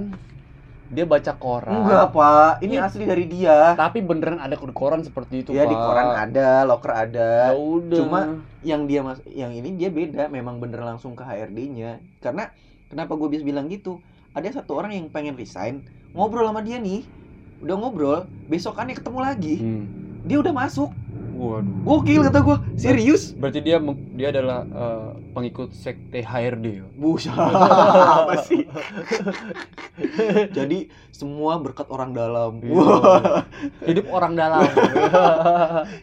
[0.90, 1.87] Dia baca koran.
[1.87, 2.53] Enggak, Pak.
[2.66, 2.90] Ini Iya.
[2.90, 3.79] asli dari dia.
[3.79, 5.70] Tapi beneran ada di koran seperti itu, Ya Pak.
[5.70, 7.31] di koran ada, loker ada.
[7.48, 7.98] Ya udah.
[8.03, 8.29] Cuma-
[8.61, 10.29] Yang dia mas, yang ini dia beda.
[10.29, 12.03] Memang bener langsung ke HRD-nya.
[12.18, 12.50] Karena
[12.90, 14.03] kenapa gue bisa bilang gitu?
[14.35, 15.81] Ada satu orang yang pengen resign,
[16.12, 17.07] ngobrol sama dia nih.
[17.62, 19.55] Udah ngobrol, besokannya ketemu lagi.
[19.57, 19.85] Hmm.
[20.26, 20.90] Dia udah masuk.
[21.40, 21.72] Waduh.
[21.88, 22.57] Gokil kata gue.
[22.76, 23.33] Serius?
[23.33, 23.81] Berarti dia
[24.12, 26.87] dia adalah eh, pengikut sekte HRD ya.
[27.00, 27.33] Busa
[28.29, 28.68] apa sih?
[30.57, 32.61] Jadi semua berkat orang dalam.
[32.61, 33.48] Iya.
[33.88, 34.68] Hidup orang dalam.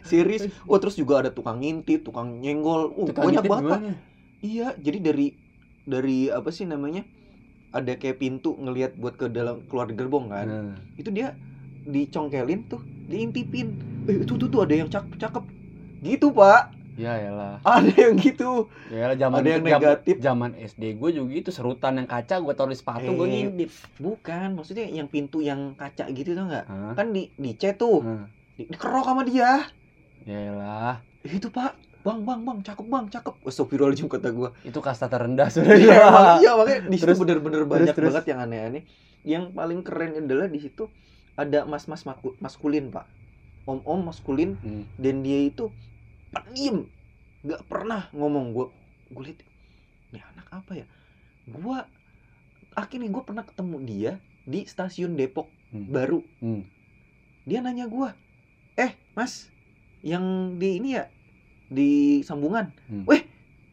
[0.02, 0.50] serius.
[0.66, 2.90] Wah, terus juga ada tukang ngintip, tukang nyenggol.
[2.98, 3.80] Uh, Tukang banyak banget.
[4.42, 5.26] Iya, jadi dari
[5.86, 7.06] dari apa sih namanya?
[7.70, 10.46] Ada kayak pintu ngelihat buat ke dalam keluar gerbong kan.
[10.50, 11.38] Nah, Itu dia
[11.84, 13.76] dicongkelin tuh, diintipin.
[14.04, 15.44] Eh, itu tuh tuh ada yang cakep-cakep.
[16.00, 16.74] Gitu, Pak.
[16.94, 17.62] ya elah.
[17.62, 18.66] Ada yang gitu.
[18.90, 20.14] Ya zaman Ada yang negatif.
[20.18, 23.30] Zaman SD gue juga gitu serutan yang kaca gue taruh di sepatu gue Eh.
[23.46, 23.70] ngintip.
[23.96, 26.64] Bukan, maksudnya yang pintu yang kaca gitu tuh nggak?
[26.66, 26.94] Hah?
[26.94, 28.26] Kan di dicat tuh, Hah.
[28.52, 29.62] di, dikerok sama dia.
[30.24, 30.98] Ya elah.
[31.22, 31.78] Eh, Itu, Pak.
[32.00, 33.34] Bang, bang, bang, cakep bang, cakep.
[33.44, 34.50] Astagfirullahaladzim kata gua.
[34.60, 35.94] Itu kasta terendah Iya, sebenarnya.
[36.00, 38.10] emang iya makanya di situ bener-bener banyak terus.
[38.10, 38.82] banget yang aneh-aneh.
[39.22, 40.90] Yang paling keren adalah di situ
[41.38, 42.02] ada mas-mas
[42.42, 43.06] maskulin, Pak.
[43.62, 44.84] Om-om maskulin Hmm.
[44.98, 45.70] dan dia itu
[46.34, 46.90] pendiam.
[47.46, 48.66] Gak pernah ngomong gua.
[49.14, 49.46] Gua lihat
[50.10, 50.86] ini anak apa ya?
[51.46, 51.86] Gua
[52.74, 55.86] akhirnya gua pernah ketemu dia di stasiun Depok Hmm.
[55.94, 56.24] baru.
[56.42, 56.66] Hmm.
[57.46, 58.16] Dia nanya gua,
[58.74, 59.52] "Eh, Mas,
[60.02, 61.06] yang di ini ya
[61.68, 62.72] di sambungan.
[62.88, 63.04] Hmm.
[63.06, 63.22] Weh,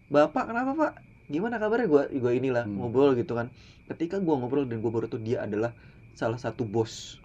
[0.05, 0.93] Bapak kenapa, Pak?
[1.25, 2.77] Gimana kabarnya gua gua inilah Hmm.
[2.77, 3.49] ngobrol gitu kan.
[3.89, 5.73] Ketika gua ngobrol dan gua baru tuh dia adalah
[6.13, 7.17] salah satu bos.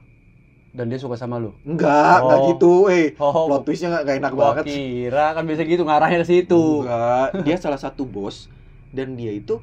[0.71, 1.51] Dan dia suka sama lu.
[1.67, 2.49] Enggak, enggak Oh.
[2.55, 2.73] gitu.
[2.87, 4.65] Eh, Oh, plot twistnya enggak, enak gua banget.
[4.71, 6.63] kira kan biasa gitu ngarahnya ke situ.
[6.87, 8.47] Enggak, dia salah satu bos
[8.95, 9.59] dan dia itu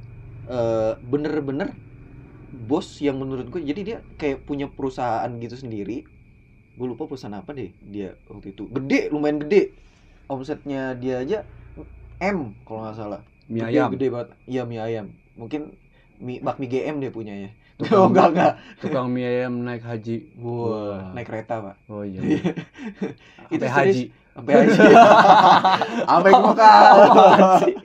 [0.48, 1.72] eh, bener-bener
[2.48, 6.04] bos yang menurut gue jadi dia kayak punya perusahaan gitu sendiri.
[6.78, 8.68] Gue lupa perusahaan apa deh dia waktu itu.
[8.72, 9.74] Gede, lumayan gede.
[10.28, 11.38] Omsetnya dia aja
[12.20, 13.22] M kalau nggak salah.
[13.48, 13.90] Mie gede, ayam.
[13.96, 14.30] Gede banget.
[14.52, 15.06] Iya mie ayam.
[15.40, 15.62] Mungkin
[16.20, 17.50] mie bakmi GM dia punyanya.
[17.78, 18.54] Tukang- Oh enggak enggak.
[18.78, 20.34] Tukang mie ayam naik haji.
[20.36, 21.76] Wah, naik kereta, Pak.
[21.88, 22.20] Oh iya.
[23.48, 23.76] Itu Sampai serius.
[23.94, 24.04] haji.
[24.34, 24.78] Sampai haji.
[26.10, 26.82] Sampai ke Mekah.
[27.62, 27.76] Sih?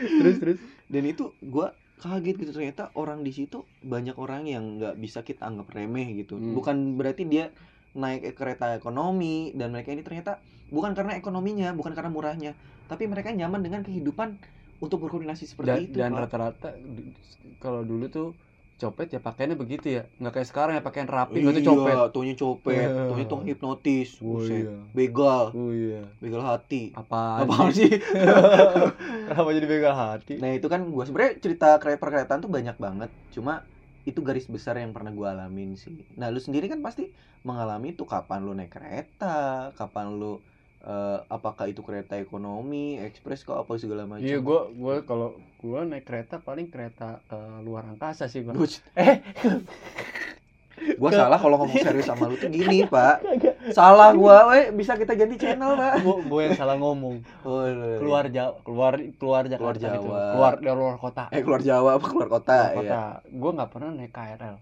[0.00, 0.58] terus terus.
[0.86, 5.44] dan itu gua kaget gitu ternyata orang di situ banyak orang yang nggak bisa kita
[5.44, 6.52] anggap remeh gitu Hmm.
[6.52, 7.52] bukan berarti dia
[7.92, 12.52] naik kereta ekonomi dan mereka ini ternyata bukan karena ekonominya bukan karena murahnya
[12.86, 14.40] tapi mereka nyaman dengan kehidupan
[14.78, 16.72] untuk berkoordinasi Dan, seperti itu dan rata-rata
[17.58, 18.28] kalau dulu tuh
[18.80, 20.02] copet ya pakaiannya begitu ya.
[20.16, 21.92] Nggak kayak sekarang ya pakaian rapi nggak tuh copet.
[21.92, 23.04] iya tuanya copet Iya.
[23.06, 24.64] tuanya tuh hipnotis Oh buset.
[24.64, 24.74] iya.
[24.90, 26.00] begal Oh iya.
[26.16, 27.92] begal hati Apaan, apa sih
[29.28, 30.34] Kenapa jadi begal hati?
[30.36, 33.10] Nah itu kan gue sebenarnya cerita kereta perkeretaan tuh banyak banget.
[33.30, 33.62] Cuma
[34.02, 35.92] itu garis besar yang pernah gue alamin sih.
[36.16, 40.40] Nah lu sendiri kan pasti mengalami tuh kapan lu naik kereta, kapan lu
[40.82, 44.22] eh, apakah itu kereta ekonomi, ekspres kok apa segala macam.
[44.22, 48.52] Iya, gua gua kalau gua naik kereta paling kereta ke luar angkasa sih gua.
[48.52, 48.84] Buset.
[48.94, 49.20] Eh,
[50.96, 53.20] Gua salah kalau ngomong serius sama lu tuh gini, Pak.
[53.70, 56.00] Salah gua, weh, bisa kita ganti channel, Pak.
[56.00, 57.20] gua, gua yang salah ngomong.
[57.44, 57.98] Oh, iya, iya.
[58.00, 60.08] Keluar Jawa, keluar keluar Jakarta gitu.
[60.08, 60.20] Jawa.
[60.32, 61.24] Keluar dari luar kota.
[61.28, 62.96] eh keluar Jawa apa keluar kota, Keluar kota.
[62.96, 63.04] ya.
[63.28, 64.56] Gua nggak pernah naik KRL.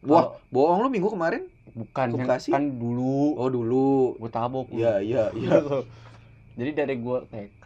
[0.00, 1.46] Wah, bohong lu minggu kemarin?
[1.72, 4.16] Bukan yang- kan dulu Oh, dulu.
[4.16, 4.66] gua tabok.
[4.70, 5.58] Iya, iya, iya.
[6.54, 7.64] Jadi dari gua TK,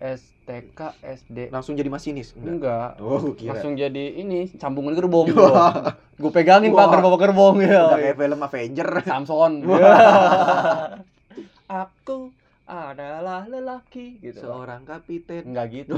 [0.00, 2.32] STK, SD Langsung jadi masinis.
[2.32, 2.96] Enggak.
[2.96, 3.04] enggak.
[3.04, 3.52] Oh, kira.
[3.52, 5.28] Langsung jadi ini sambungan gerbong.
[6.20, 6.84] Gue pegangin Wah.
[6.84, 7.84] pak gerbong gerbong udah ya.
[7.96, 8.88] kayak film Avenger.
[9.08, 9.52] Samson.
[9.64, 11.00] Wah.
[11.66, 12.28] Aku
[12.64, 14.40] adalah lelaki gitu.
[14.40, 15.42] Seorang kapiten.
[15.46, 15.96] Enggak gitu.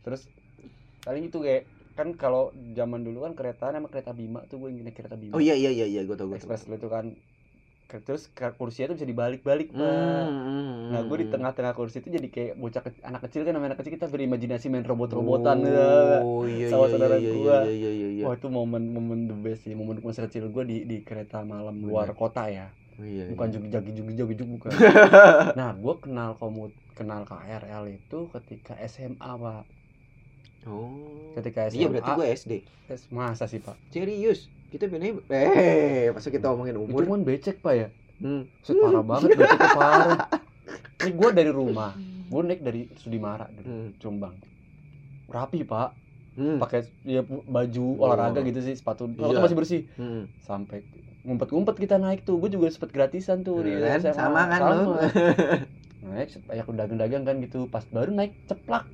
[0.00, 0.26] Terus
[1.00, 1.64] paling itu kayak
[2.00, 2.42] kan kalau
[2.78, 5.36] zaman dulu kan kereta sama kereta Bima tuh gue naik kereta Bima.
[5.36, 6.36] Oh iya iya iya iya gua tau tau.
[6.40, 7.12] Express itu kan
[7.90, 9.82] terus kursinya tuh bisa dibalik-balik pak.
[9.82, 11.34] Hmm, Nah gue di hmm.
[11.34, 14.66] tengah-tengah kursi itu jadi kayak bocah ke- anak kecil kan namanya anak kecil kita berimajinasi
[14.70, 15.58] main robot-robotan.
[16.22, 17.58] Oh iya sama iya saudara iya gua.
[17.66, 18.24] iya iya iya iya.
[18.30, 21.90] Wah itu momen-momen the best sih, momen masa kecil gue di di kereta malam Bener.
[21.90, 23.54] luar kota ya, Oh, iya, bukan iya.
[23.58, 24.70] juga jagi juga bukan.
[25.58, 29.64] nah gue kenal komut kenal KRL itu ketika SMA pak,
[30.62, 31.32] Oh.
[31.32, 31.76] ketika SMA.
[31.76, 32.52] Iya berarti gua SD.
[33.08, 33.78] masa sih pak?
[33.88, 34.50] Serius.
[34.68, 37.02] Kita bener eh masa kita ngomongin Itu umur.
[37.08, 38.44] kan becek pak ya, Hmm.
[38.60, 40.18] Set, parah banget beceknya parah.
[41.00, 41.96] Ini gue dari rumah,
[42.26, 43.88] gue naik dari Sudimara dari Hmm.
[43.96, 44.36] Jombang,
[45.26, 45.96] rapi pak,
[46.32, 46.58] Hmm.
[46.58, 48.04] pakai ya baju Oh.
[48.04, 49.40] olahraga gitu sih, sepatu, sepatu Iya.
[49.40, 49.80] masih bersih.
[49.94, 50.28] Hmm.
[50.40, 50.84] sampai
[51.20, 54.12] ngumpet-ngumpet kita naik tuh gue juga sempet gratisan tuh di Kan, SMA.
[54.14, 54.72] sama kan Sama.
[54.74, 54.84] lu?
[56.10, 58.84] naik banyak dagang-dagang kan gitu pas baru naik ceplak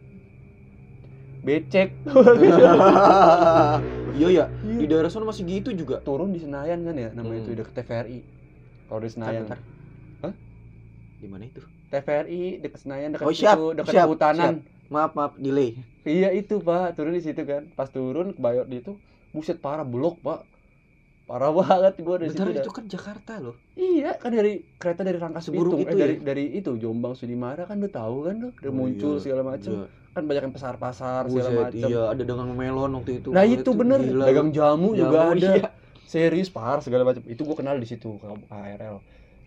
[1.46, 1.88] becek
[4.16, 6.00] Iya ya, di daerah sana masih gitu juga.
[6.00, 7.46] turun di Senayan kan ya namanya Hmm.
[7.46, 8.18] itu deket TVRI
[8.86, 10.24] kalau di Senayan Bentar, bentar.
[10.24, 10.34] Hah?
[11.20, 11.60] Di mana itu?
[11.86, 14.54] TVRI deket Senayan deket Oh, siap, deket siap, kehutanan
[14.86, 15.74] Maaf maaf delay.
[16.02, 18.94] iya itu pak turun di situ kan pas turun ke Bayot di itu
[19.30, 20.46] buset parah blok pak
[21.26, 22.72] parah banget gue dari Bentar situ itu dah.
[22.72, 23.54] kan Jakarta loh.
[23.74, 26.22] Iya kan dari kereta dari Rangkas Bitung itu eh, dari ya?
[26.22, 29.20] dari itu Jombang Sudimara kan lu tahu kan lu udah Oh, muncul iya.
[29.20, 29.86] segala macam Iya.
[30.12, 31.76] kan banyak yang pasar-pasar segala macam.
[31.84, 33.28] iya ada dagang melon waktu itu.
[33.28, 34.24] Nah itu bener gila.
[34.24, 35.68] dagang jamu, juga ada iya.
[36.04, 38.96] serius par segala macam itu gue kenal di situ ke KRL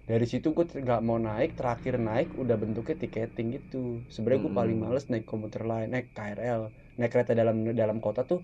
[0.04, 4.78] dari situ gue nggak mau naik terakhir naik udah bentuknya tiketing gitu sebenarnya gue paling
[4.78, 6.62] males naik komuter lain naik KRL
[6.98, 8.42] naik kereta dalam dalam kota tuh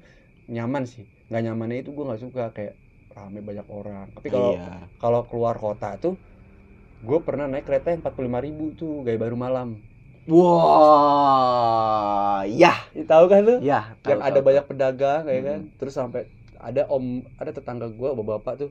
[0.48, 2.74] nyaman sih nggak nyamannya itu gue nggak suka kayak
[3.16, 4.92] rame banyak orang tapi kalau Iya.
[4.98, 6.16] kalau keluar kota tuh
[7.00, 9.80] gue pernah naik kereta yang 45.000 ribu tuh gaya baru malam
[11.06, 13.94] Wah, ya, Ih, tahu kan lu ya.
[14.02, 15.70] yang tahu, ada tahu, banyak pedagang kayak kan Hmm.
[15.78, 16.26] terus sampai
[16.58, 18.70] ada om ada tetangga gue bapak-bapak tuh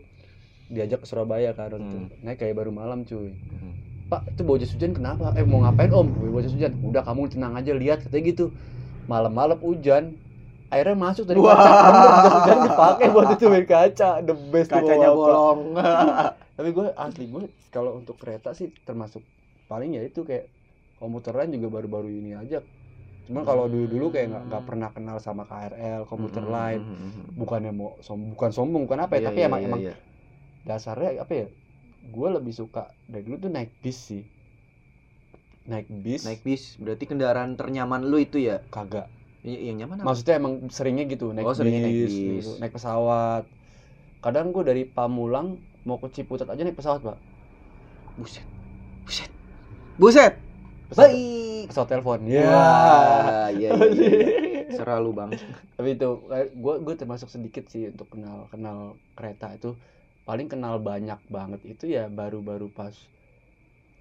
[0.67, 1.97] diajak ke Surabaya kan waktu itu.
[2.01, 2.11] Hmm.
[2.21, 3.55] naik kayak baru malam cuy tahu.
[3.55, 3.73] Hmm.
[4.05, 7.23] pak itu bawa jas hujan kenapa eh mau ngapain om bawa jas hujan udah kamu
[7.29, 8.45] tenang aja lihat katanya gitu
[9.07, 10.19] malam-malam hujan
[10.75, 11.55] airnya masuk dari Wah.
[11.55, 14.09] kaca bener hujan dipakai buat itu dari kaca.
[14.27, 15.61] The best Kacanya bolong.
[16.57, 17.43] tapi gue asli gue
[17.75, 19.23] kalau untuk kereta sih termasuk
[19.71, 20.45] paling ya itu kayak
[21.01, 22.59] komuter lain juga baru-baru ini aja.
[23.27, 26.81] Cuman kalau dulu dulu kayak nggak nggak pernah kenal sama KRL komuter Hmm, lain.
[26.89, 29.69] hmm, hmm, bukannya mau som bukan sombong bukan apa ya Iya, tapi iya, emang iya,
[29.69, 29.95] emang iya.
[30.69, 31.47] dasarnya apa ya
[32.17, 34.25] gue lebih suka dari dulu tuh naik bis sih.
[35.67, 36.25] Naik bis.
[36.27, 38.57] Naik bis berarti kendaraan ternyaman lu itu ya?
[38.75, 39.07] Kagak
[39.45, 40.09] yang nyaman apa?
[40.09, 42.13] maksudnya emang seringnya gitu naik Oh, bis, seringnya naik bis.
[42.17, 43.45] gitu, naik pesawat.
[44.25, 47.19] Kadang gue dari Pamulang mau ke Ciputat aja naik pesawat pak.
[48.17, 48.45] Buset
[49.05, 49.31] buset.
[50.01, 50.33] Buset!
[50.91, 51.65] Pesawat, baik!
[51.71, 52.21] pesawat telepon.
[52.25, 52.45] Iya
[53.57, 54.75] iya iya, iya.
[54.75, 55.31] seralu bang.
[55.77, 56.09] Tapi itu
[56.57, 59.77] gue gue termasuk sedikit sih untuk kenal kenal kereta itu.
[60.25, 62.97] Paling kenal banyak banget itu ya baru-baru pas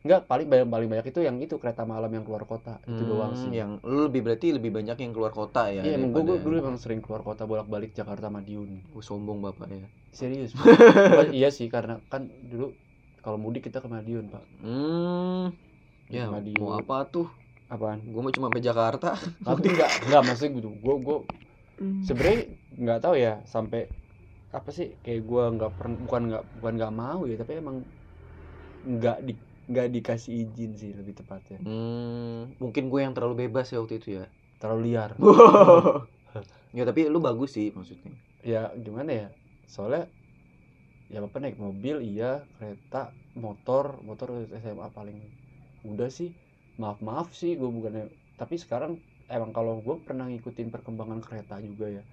[0.03, 3.31] Enggak, paling banyak paling banyak itu yang itu kereta malam yang keluar kota itu doang
[3.31, 6.43] Hmm, sih yang lu lebih berarti lebih banyak yang keluar kota ya Iya, emang gue
[6.43, 8.83] dulu emang sering keluar kota bolak-balik Jakarta Madiun.
[8.91, 10.51] Oh, sombong bapak ya Serius.
[11.31, 12.75] Iya sih karena kan dulu
[13.23, 14.43] kalau mudik kita ke Madiun, Pak.
[14.59, 15.45] hmm
[16.11, 16.59] ya Madiun.
[16.59, 17.31] mau apa tuh
[17.71, 18.03] Apaan?
[18.03, 19.15] gua mau cuma sampai Jakarta
[19.47, 20.69] Tapi enggak, enggak maksudnya gitu.
[20.83, 21.17] Gue gue
[22.03, 22.39] sebenarnya
[22.75, 23.87] nggak tahu ya sampai
[24.51, 27.77] apa sih kayak gue nggak pernah bukan nggak bukan nggak mau ya tapi emang
[28.83, 31.59] nggak di nggak dikasih izin sih lebih tepatnya.
[31.63, 34.25] Hmm, mungkin gue yang terlalu bebas ya waktu itu ya?
[34.59, 35.11] Terlalu liar.
[36.73, 38.09] Ya tapi lu bagus sih maksudnya.
[38.41, 39.27] Ya gimana ya?
[39.69, 40.09] Soalnya
[41.05, 45.21] ya bapak naik mobil iya kereta motor motor SMA paling
[45.85, 46.33] udah sih.
[46.81, 48.09] Maaf maaf sih gue bukannya
[48.41, 48.97] tapi sekarang
[49.29, 52.03] emang kalau gue pernah ngikutin perkembangan kereta juga ya.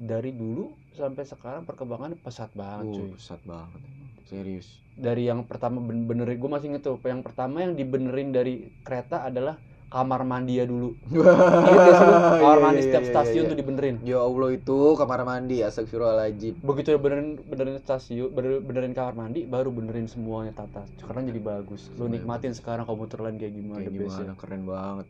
[0.00, 3.08] Dari dulu sampai sekarang perkembangan pesat banget Uh, cuy.
[3.14, 3.82] pesat banget
[4.30, 4.66] serius.
[5.06, 9.24] Dari yang pertama ben- benerin gue masih inget tuh yang pertama yang dibenerin dari kereta
[9.28, 9.56] adalah
[9.90, 10.94] kamar mandi ya dulu.
[11.10, 12.14] Ingat sih lu?
[12.38, 13.50] kamar Iya, mandi iya, setiap iya, stasiun iya.
[13.50, 13.96] tuh dibenerin.
[14.06, 16.54] Ya Allah itu kamar mandi astagfirullahaladzim.
[16.62, 20.86] Begitu benerin benerin stasiun bener- benerin kamar mandi baru benerin semuanya tata.
[21.00, 21.90] Sekarang jadi bagus.
[21.98, 24.34] Lu nikmatin sekarang komuter lain kayak gimana kayak gimana ya.
[24.38, 25.06] keren banget.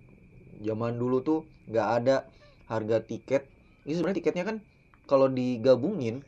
[0.64, 2.16] Zaman dulu tuh nggak ada
[2.72, 3.42] harga tiket.
[3.85, 4.56] Ini sebenarnya tiketnya kan
[5.09, 6.22] kalau digabungin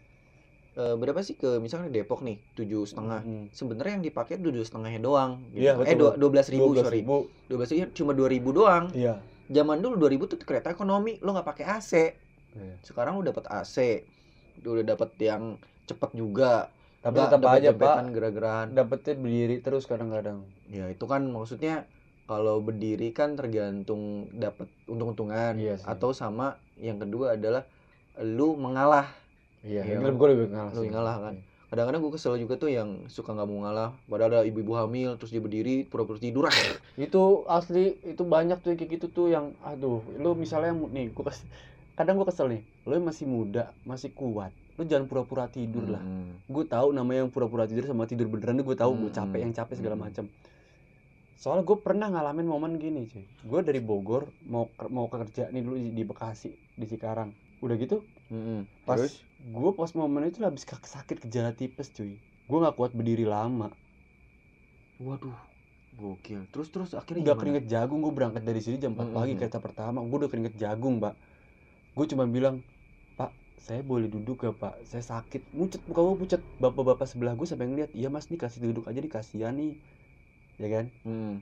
[0.72, 3.46] eh, berapa sih ke misalnya Depok nih tujuh setengah Hmm.
[3.50, 5.62] sebenarnya yang dipakai tujuh setengahnya doang gitu.
[5.62, 6.16] Iya, eh betul.
[6.16, 6.82] dua belas ribu 12.000.
[6.82, 7.00] sorry
[7.46, 11.32] dua belas ribu cuma dua ribu doang iya zaman dulu 2000 tuh kereta ekonomi lo
[11.32, 11.92] nggak pakai AC
[12.52, 12.76] Iya.
[12.80, 14.04] sekarang lu dapat AC
[14.60, 16.68] udah dapat yang cepet juga
[17.00, 21.84] tapi Nggak tetap aja pak gerak-gerakan dapetnya berdiri terus kadang-kadang ya itu kan maksudnya
[22.24, 25.84] kalau berdiri kan tergantung dapat untung-untungan Iya sih.
[25.84, 27.66] atau sama yang kedua adalah
[28.16, 29.10] lu mengalah
[29.62, 30.90] iya Iya, lebih gue lebih ngalah lu sih.
[30.90, 31.36] ngalah kan.
[31.64, 35.30] kadang-kadang gue kesel juga tuh yang suka nggak mau ngalah padahal ada ibu-ibu hamil terus
[35.30, 36.44] dia berdiri pura-pura tidur
[37.00, 41.48] itu asli itu banyak tuh kayak gitu tuh yang aduh lu misalnya nih gua kes-
[41.92, 46.36] kadang gue kesel nih lu masih muda masih kuat lu jangan pura-pura tidur lah Hmm.
[46.44, 49.16] gue tahu namanya yang pura-pura tidur sama tidur beneran gue tahu gue Hmm.
[49.18, 50.04] capek yang capek segala Hmm.
[50.04, 50.24] macam
[51.34, 55.74] soalnya gue pernah ngalamin momen gini cuy gue dari Bogor mau mau kerja nih dulu
[55.74, 57.96] di, di Bekasi di Cikarang udah gitu
[58.32, 58.60] Mm-mm.
[58.88, 59.14] pas Terus?
[59.42, 62.12] gue pas momen itu habis sakit gejala tipes cuy.
[62.48, 63.68] Gue nggak kuat berdiri lama.
[65.02, 65.36] Waduh
[66.00, 66.40] gokil.
[66.52, 67.40] Terus terus akhirnya gimana?
[67.40, 69.98] keringet jagung gue berangkat dari sini jam 4 Mm, pagi kereta pertama.
[70.08, 71.14] Gue udah keringet jagung pak.
[71.96, 72.56] Gue cuma bilang
[73.18, 74.74] pak saya boleh duduk gak pak?
[74.88, 75.42] Saya sakit.
[75.56, 78.98] Muncet muka gue pucat bapak-bapak sebelah gue sampai ngeliat iya mas nih kasih duduk aja
[79.04, 79.72] nih kasihan nih.
[80.62, 80.84] Ya kan?
[81.04, 81.34] Mm.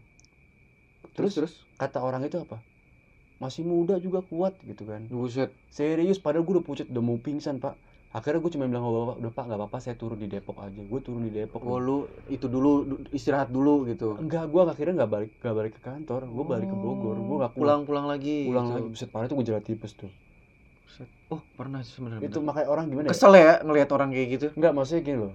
[1.16, 1.54] terus terus?
[1.80, 2.60] kata orang itu apa
[3.40, 5.08] masih muda juga kuat gitu kan.
[5.08, 5.48] Buset.
[5.72, 7.72] Serius padahal gue udah pucat udah mau pingsan pak.
[8.12, 10.76] Akhirnya gue cuma bilang sama bapak udah pak nggak apa-apa saya turun di Depok aja.
[10.76, 11.64] Gue turun di Depok.
[11.64, 14.20] Oh lu itu dulu du- istirahat dulu gitu.
[14.20, 16.28] Enggak gue akhirnya nggak balik nggak balik ke kantor.
[16.28, 17.16] Gue balik ke Bogor.
[17.16, 18.76] Gue nggak pulang pulang-pulang lagi pulang gitu.
[18.76, 18.88] lagi.
[18.92, 20.12] Buset parah itu gue jalan tipes tuh.
[20.84, 21.08] Buset.
[21.32, 22.28] oh pernah sebenarnya.
[22.28, 23.10] Itu makanya orang gimana ya?
[23.16, 24.46] Kesel ya ngelihat orang kayak gitu?
[24.52, 25.34] Enggak maksudnya gini loh.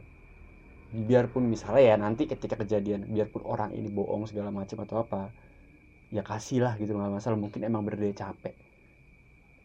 [0.94, 5.34] Biarpun misalnya ya nanti ketika kejadian biarpun orang ini bohong segala macam atau apa
[6.10, 7.36] ya kasih lah gitu nggak masalah.
[7.36, 8.56] Mungkin emang berdaya capek.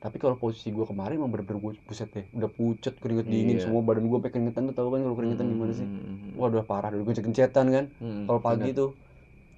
[0.00, 3.60] Tapi kalau posisi gue kemarin emang bener-bener gue buset deh udah pucet keringet dingin.
[3.60, 3.68] Iya.
[3.68, 5.88] semua badan gue sampai keringetan tuh tau kan kalau keringetan gimana sih?
[6.34, 6.88] waduh parah.
[6.88, 7.84] Dulu gue kencetan kan.
[8.24, 8.90] Kalau pagi tuh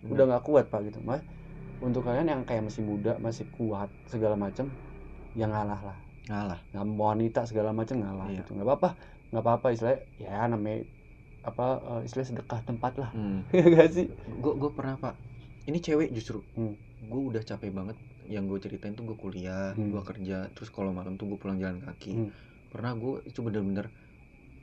[0.03, 0.99] udah nggak kuat pak gitu.
[1.01, 1.23] Mah
[1.79, 4.67] untuk kalian yang kayak masih muda masih kuat segala macam
[5.39, 5.99] yang ngalah lah.
[6.27, 6.59] Ngalah.
[6.75, 8.43] Nggak mau wanita segala macam ngalah Iya.
[8.43, 8.51] gitu.
[8.59, 8.91] Nggak apa-apa.
[9.31, 10.79] Nggak apa-apa istilahnya ya namanya
[11.43, 13.11] apa eh, istilah sedekah tempat lah.
[13.55, 14.11] Ya gak sih?
[14.43, 15.15] Gue gue pernah pak
[15.67, 16.75] ini cewek justru Hmm.
[17.03, 19.91] gue udah capek banget yang gue ceritain tuh gue kuliah Hmm.
[19.91, 22.31] gue kerja terus kalau malam tuh gue pulang jalan kaki Hmm.
[22.71, 23.91] pernah gue itu bener-bener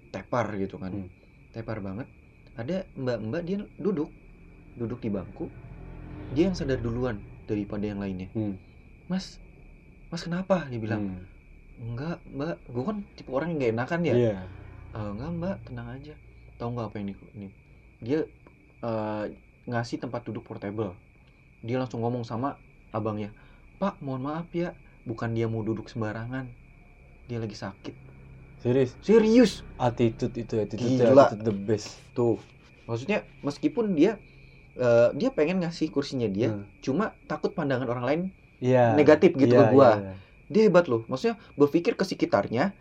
[0.09, 1.09] tepar gitu kan Hmm.
[1.51, 2.07] tepar banget
[2.55, 4.11] ada mbak-mbak dia duduk
[4.75, 5.51] duduk di bangku
[6.31, 8.55] dia yang sadar duluan daripada yang lainnya Hmm.
[9.07, 9.39] mas
[10.09, 11.23] mas kenapa dia bilang Hmm.
[11.79, 14.33] enggak mbak gue kan tipe orang yang gak enakan ya Iya.
[14.95, 16.13] "Eh, enggak mbak tenang aja
[16.59, 17.47] tahu nggak apa yang di- ini
[17.99, 18.19] dia
[18.79, 19.25] eh,
[19.69, 20.97] ngasih tempat duduk portable.
[21.61, 22.57] Dia langsung ngomong sama
[22.89, 23.29] abangnya
[23.77, 26.49] pak mohon maaf ya bukan dia mau duduk sembarangan.
[27.25, 27.95] Dia lagi sakit.
[28.59, 28.91] Serius?
[28.99, 29.51] Serius.
[29.79, 31.31] Attitude itu attitude, Gila.
[31.31, 31.95] attitude the best.
[32.11, 32.35] Tuh.
[32.83, 34.19] Maksudnya meskipun dia
[34.75, 36.63] eh, dia pengen ngasih kursinya dia Hmm.
[36.79, 38.21] cuma takut pandangan orang lain
[38.59, 38.95] Iya.
[38.95, 39.89] negatif gitu Iya, ke gua.
[39.95, 40.13] iya,
[40.47, 41.03] dia hebat loh.
[41.05, 42.71] Maksudnya berpikir ke sekitarnya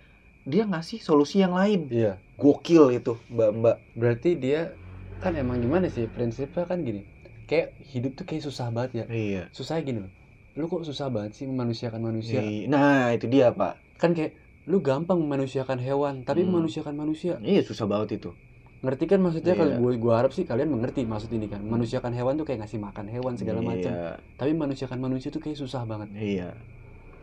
[0.42, 1.86] dia ngasih solusi yang lain.
[1.90, 2.18] Iya.
[2.34, 4.74] Gokil itu mbak mbak berarti dia
[5.18, 7.02] kan emang gimana sih prinsipnya kan gini.
[7.48, 9.04] Kayak hidup tuh kayak susah banget ya.
[9.08, 9.42] Iya.
[9.50, 10.12] Susah gini loh.
[10.54, 12.42] Lu kok susah banget sih memanusiakan manusia?
[12.66, 13.78] Nah itu dia pak.
[13.96, 14.36] Kan kayak
[14.68, 16.52] lu gampang memanusiakan hewan tapi Hmm.
[16.52, 17.40] memanusiakan manusia.
[17.40, 18.30] Iya susah banget itu.
[18.78, 19.58] Ngerti kan maksudnya?
[19.58, 19.80] Kalau Iya.
[19.82, 21.66] gue gua harap sih kalian mengerti maksud ini kan.
[21.66, 23.90] Manusiakan hewan tuh kayak ngasih makan hewan segala macam.
[23.90, 26.14] Iya, tapi manusiakan manusia tuh kayak susah banget.
[26.14, 26.54] Iya.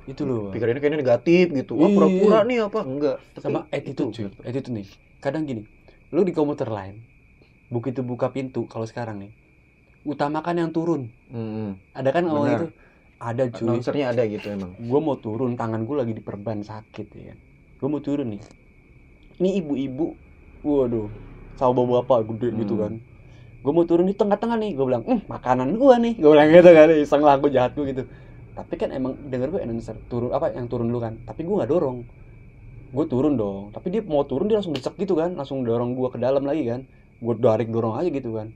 [0.06, 0.54] itu loh.
[0.54, 1.74] Pikirannya kayaknya negatif gitu.
[1.82, 1.98] Wah, Iya.
[1.98, 2.86] pura-pura nih apa?
[2.86, 3.18] Enggak.
[3.34, 4.14] Tapi sama attitude.
[4.14, 4.30] itu.
[4.30, 4.86] cuy attitude nih.
[5.18, 5.66] Kadang gini
[6.14, 7.02] lu di komuter lain
[7.74, 9.32] begitu buka pintu kalau sekarang nih.
[10.06, 11.02] Utamakan yang turun.
[11.34, 11.70] Mm-mm.
[11.98, 12.60] ada kan Benar.
[12.62, 12.68] itu?
[13.18, 13.66] Ada cuy.
[13.66, 14.72] Announcernya ada gitu emang.
[14.90, 17.38] gue mau turun tangan gue lagi diperban sakit ya kan?
[17.80, 18.42] Gue mau turun nih.
[19.40, 20.06] Ini ibu-ibu
[20.66, 21.08] waduh
[21.60, 22.82] sama bawa bapak gede gitu Hmm.
[22.84, 22.94] kan.
[23.64, 26.14] Gue mau turun di tengah-tengah nih gue bilang "Hmm, makanan gue nih.
[26.22, 28.04] Gue bilang gitu kan iseng lah gue jahat gue gitu.
[28.58, 31.14] Tapi kan emang denger gue announcer turun apa yang turun dulu kan.
[31.28, 31.98] Tapi gue nggak dorong.
[32.96, 33.62] Gue turun dong.
[33.76, 36.64] Tapi dia mau turun dia langsung desek gitu kan langsung dorong gue ke dalam lagi
[36.72, 36.82] kan
[37.18, 38.52] gue tarik dorong aja gitu kan.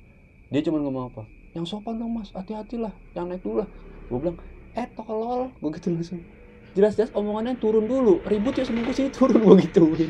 [0.48, 1.24] Dia cuma ngomong apa?
[1.52, 2.30] Yang sopan dong mas.
[2.30, 3.70] Hati-hati lah yang naik dulu lah.
[4.08, 4.38] Gue bilang
[4.74, 5.50] eh tolol.
[5.56, 6.22] Gue gitu langsung.
[6.70, 8.22] Jelas-jelas omongannya turun dulu.
[8.24, 10.10] Ribut ya semua sini turun gue gituin.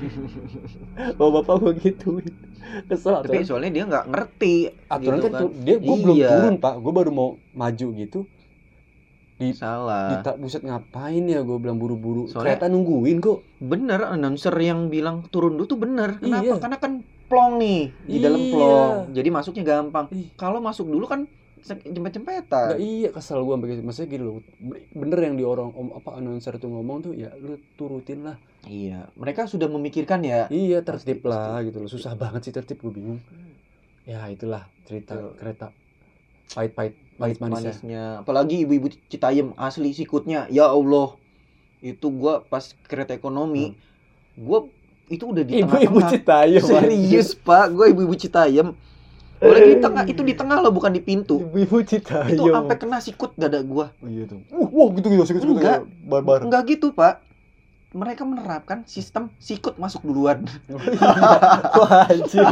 [1.16, 2.34] Bapak bapak gue gituin.
[2.86, 4.54] Kesel tapi aturan soalnya dia nggak ngerti
[4.86, 6.30] aturan gitu kan tu- dia gue belum Iya.
[6.30, 6.74] turun pak.
[6.78, 8.20] Gue baru mau maju gitu.
[9.40, 10.12] Di salah.
[10.14, 12.28] Dita, buset ngapain ya gue bilang buru-buru.
[12.28, 13.40] Soalnya- kereta nungguin kok.
[13.58, 16.20] Bener announcer yang bilang turun dulu tuh bener.
[16.20, 16.44] Kenapa?
[16.44, 16.56] Iya.
[16.60, 16.94] karena kan
[17.30, 18.52] plong nih di dalam Iya.
[18.52, 20.06] plong jadi masuknya gampang
[20.36, 23.82] kalau masuk dulu kan jempet Nggak jempetan iya kesel gue sampai gitu.
[23.84, 24.40] Maksudnya gini loh,
[24.96, 28.40] bener yang di orang om apa announcer tuh ngomong tuh ya lu turutin lah.
[28.64, 31.92] iya mereka sudah memikirkan ya Iya Pasti, tertib lah gitu loh.
[31.92, 33.20] Susah banget sih tertib gue bingung.
[34.08, 35.36] Ya itulah cerita Betul.
[35.36, 35.68] kereta
[36.56, 37.60] pahit-pahit pahit manisnya.
[37.76, 41.20] manisnya apalagi ibu-ibu Citayam asli sikutnya ya Allah
[41.84, 43.76] itu gua pas kereta ekonomi
[44.34, 44.66] gua
[45.10, 45.60] itu udah di.
[45.60, 46.62] Ibu-ibu Citayam.
[46.64, 48.78] serius pak gua ibu-ibu Citayam
[49.40, 52.28] lagi di tengah itu di tengah loh bukan di pintu Ibu-ibu Citayam.
[52.30, 54.44] itu sampai kena sikut dada gua Oh, iya tuh.
[54.50, 55.88] Uh, wah gitu gitu sikut sikut Enggak.
[56.04, 56.44] barbar.
[56.44, 57.26] Enggak gitu, Pak.
[57.90, 60.46] Mereka menerapkan sistem sikut masuk duluan.
[61.80, 62.46] Wah anjir.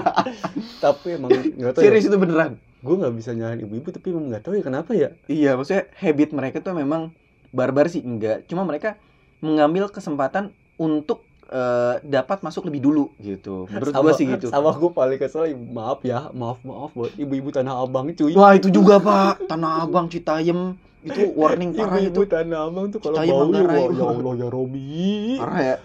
[0.80, 1.88] Tapi emang enggak tahu ya.
[1.88, 2.58] Serius itu beneran.
[2.80, 5.10] Gue nggak bisa nyalahin ibu-ibu tapi emang nggak tahu ya kenapa ya.
[5.28, 7.14] Iya, maksudnya habit mereka tuh memang
[7.52, 8.50] barbar sih enggak.
[8.50, 8.98] Cuma mereka
[9.38, 13.68] mengambil kesempatan untuk eh, dapat masuk lebih dulu gitu.
[13.72, 14.52] Menurut gua sih gitu.
[14.52, 18.36] Sama gue paling kesel maaf ya, maaf maaf buat ibu-ibu tanah abang cuy.
[18.36, 19.48] Wah, itu juga, Pak.
[19.48, 20.76] Tanah Abang Citayam
[21.08, 22.32] itu warning parah Ibu-ibu itu.
[22.32, 23.64] tanah abang tuh kalau bau ya,
[23.96, 25.40] ya Allah ya Robi.
[25.40, 25.76] Parah ya.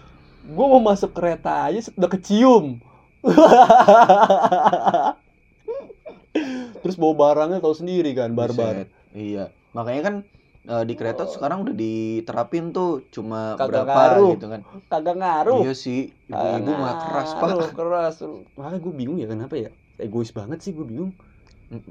[0.42, 2.82] Gue mau masuk kereta aja sudah kecium.
[6.82, 8.90] Terus bawa barangnya tahu sendiri kan, barbar.
[9.14, 9.54] Iya.
[9.70, 10.14] Makanya kan
[10.62, 14.30] eh, di kereta tuh sekarang udah diterapin tuh cuma Kagak berapa ngaruh.
[14.36, 14.60] gitu kan.
[14.86, 15.60] Kagak ngaruh.
[15.62, 17.74] Iya sih, ibu-ibu mah keras, Pak.
[17.74, 18.16] Keras.
[18.54, 19.70] Makanya gue bingung ya kenapa ya.
[19.98, 21.12] Egois banget sih gue bingung.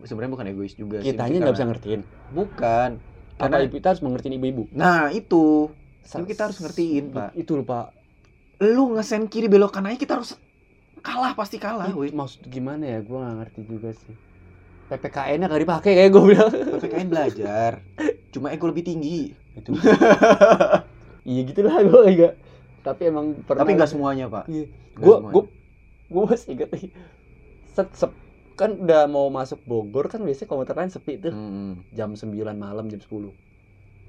[0.05, 1.11] Sebenarnya bukan egois juga sih.
[1.11, 2.01] Kitanya mungkin nggak bisa ngertiin.
[2.31, 2.89] Bukan.
[3.41, 4.63] Karena ibu kita harus mengertiin ibu-ibu.
[4.69, 7.29] nah itu Sa- Tapi kita harus ngertiin, Pak.
[7.37, 7.87] Itu loh, Pak.
[8.61, 10.37] lu ngesen kiri belok kanan aja kita harus
[11.01, 12.09] kalah pasti kalah, Ih, woi.
[12.13, 13.01] maksud gimana ya?
[13.01, 14.13] Gue gak ngerti juga sih.
[14.91, 16.51] PPKN-nya gak dipakai kayak gue bilang.
[16.51, 17.71] PPKN belajar.
[18.35, 19.31] Cuma ego lebih tinggi.
[19.55, 19.71] Itu.
[21.31, 22.33] iya gitulah gue enggak.
[22.83, 23.63] Tapi emang pernah.
[23.63, 24.51] Tapi nggak semuanya, Pak.
[24.51, 24.67] Iya.
[24.99, 25.43] Gue gue
[26.11, 26.91] gue masih inget nih.
[27.71, 28.11] Set, sep,
[28.59, 31.79] kan udah mau masuk Bogor kan biasanya komuter lain sepi tuh Hmm.
[31.95, 33.31] jam 9 malam jam 10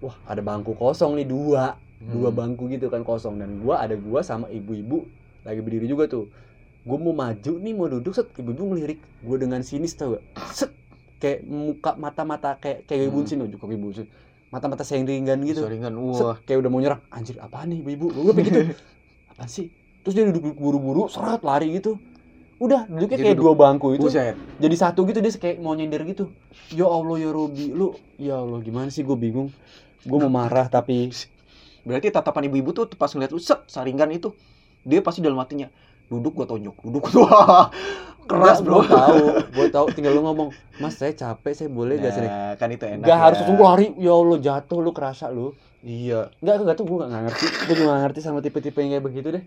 [0.03, 2.37] wah ada bangku kosong nih dua dua Hmm.
[2.37, 5.07] bangku gitu kan kosong dan gua ada gua sama ibu-ibu
[5.47, 6.27] lagi berdiri juga tuh
[6.83, 8.29] gua mau maju nih mau duduk set.
[8.35, 10.25] Ibu-ibu ngelirik gua dengan sinis tau gak?
[10.51, 10.71] Set.
[11.23, 13.47] Kayak muka mata-mata kayak kayak ibu Hmm.
[13.47, 14.09] juga ibu sini
[14.53, 15.65] mata-mata sengringan gitu.
[15.65, 16.37] Soringan, set, wah.
[16.45, 18.07] kayak udah mau nyerang anjir apaan nih ibu-ibu?
[18.13, 18.59] Gua begitu
[19.33, 19.73] apa sih?
[20.03, 21.97] Terus dia duduk buru-buru serat lari gitu.
[22.61, 23.47] Udah duduknya kayak duduk.
[23.49, 24.07] dua bangku itu.
[24.07, 24.35] Buset.
[24.59, 26.31] jadi satu gitu dia kayak mau nyender gitu.
[26.71, 27.95] Ya Allah ya Robi lu.
[28.19, 29.03] Ya Allah gimana sih?
[29.03, 29.51] Gue bingung.
[30.03, 31.11] Gue mau marah tapi
[31.83, 34.31] Berarti tatapan ibu-ibu tuh pas ngeliat lu set saringan itu,
[34.87, 35.67] dia pasti dalam hatinya
[36.13, 37.73] duduk gua tonjok, duduk wah
[38.23, 38.81] keras bro.
[38.81, 39.25] gue tahu
[39.57, 40.49] gue tahu tinggal lu ngomong
[40.79, 43.03] mas saya capek saya boleh gak sih Nah, kan itu enak.
[43.03, 43.19] Gak ya.
[43.19, 45.53] harus langsung lari ya Allah jatuh lu kerasa lu
[45.83, 46.31] Iya.
[46.39, 49.45] Enggak, enggak tuh gue gak ngerti Gue juga ngerti sama tipe-tipe yang kayak begitu deh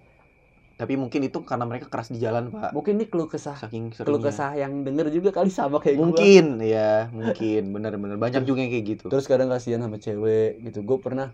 [0.76, 2.76] Tapi mungkin itu karena mereka keras di jalan, Pak.
[2.76, 6.46] Mungkin nih keluh kesah Saking Keluh kesah yang denger juga kali sama kayak gue Mungkin,
[6.60, 7.72] ya, mungkin.
[7.72, 9.06] Bener-bener banyak juga yang kayak gitu.
[9.08, 11.32] Terus kadang kasihan sama cewek gitu Gue pernah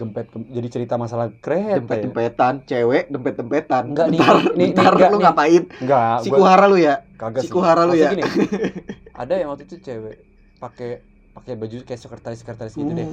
[0.00, 3.84] gempet, gem- jadi cerita masalah kereta ya dempet-dempetan, cewek dempet-dempetan.
[3.88, 5.24] Enggak, nih, bentar, nih, bentar, nih, enggak, lu nih.
[5.24, 5.62] ngapain?
[5.80, 6.94] Enggak, Si kuhara lu ya?
[7.20, 8.10] kagak si kuhara lu ya?
[8.12, 8.24] gini,
[9.20, 10.14] ada yang waktu itu cewek
[10.62, 10.88] pakai
[11.36, 13.08] pakai baju kayak sekretaris sekretaris gitu deh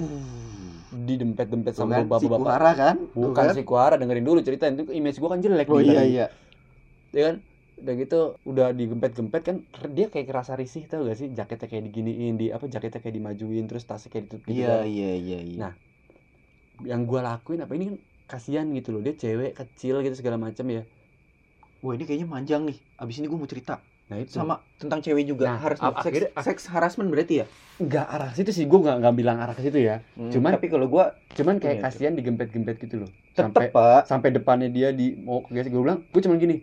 [1.08, 2.96] di dempet dempet sama kan, si bapak-bapak kuhara kan?
[3.24, 3.56] Bukan kan?
[3.56, 6.06] si Kuara dengerin dulu ceritain itu image gua kan jelek Oh nih iya tadi.
[6.12, 6.26] iya.
[7.16, 7.36] ya kan
[7.82, 8.16] udah gitu
[8.52, 9.56] udah digempet-gempet kan
[9.98, 13.64] dia kayak kerasa risih tau gak sih jaketnya kayak diginiin di apa jaketnya kayak dimajuin
[13.70, 14.80] terus tasnya kayak ditutup gitu Iya kan.
[14.92, 15.62] iya iya iya.
[15.62, 15.72] Nah,
[16.82, 20.66] yang gua lakuin apa ini kan kasihan gitu loh dia cewek kecil gitu segala macam
[20.66, 20.84] ya
[21.80, 22.76] Wah ini kayaknya manjang nih.
[22.94, 25.48] Abis ini gue mau cerita nah itu sama tentang cewek juga.
[25.48, 27.46] Nah, ap- seks, akhirnya- seks harassment berarti ya?
[27.80, 30.68] nggak arah situ sih gua nggak nggak bilang arah ke situ ya Hmm, Cuman- tapi
[30.68, 34.02] kalau gue cuman kayak Iya, kasihan digempet-gempet gitu loh tetep sampai pak.
[34.04, 36.60] sampai depannya dia di mau ke gue bilang gue cuman gini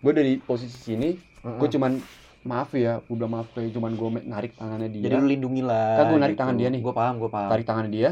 [0.00, 2.02] gue dari posisi sini gue cuman
[2.42, 5.94] maaf ya gue bilang maaf kayak cuman gue narik tangannya dia Jadi lu lindungi lah.
[5.96, 6.80] Kan gua narik tangan dia nih.
[6.80, 7.48] Gue paham gue paham.
[7.48, 8.10] tarik tangannya dia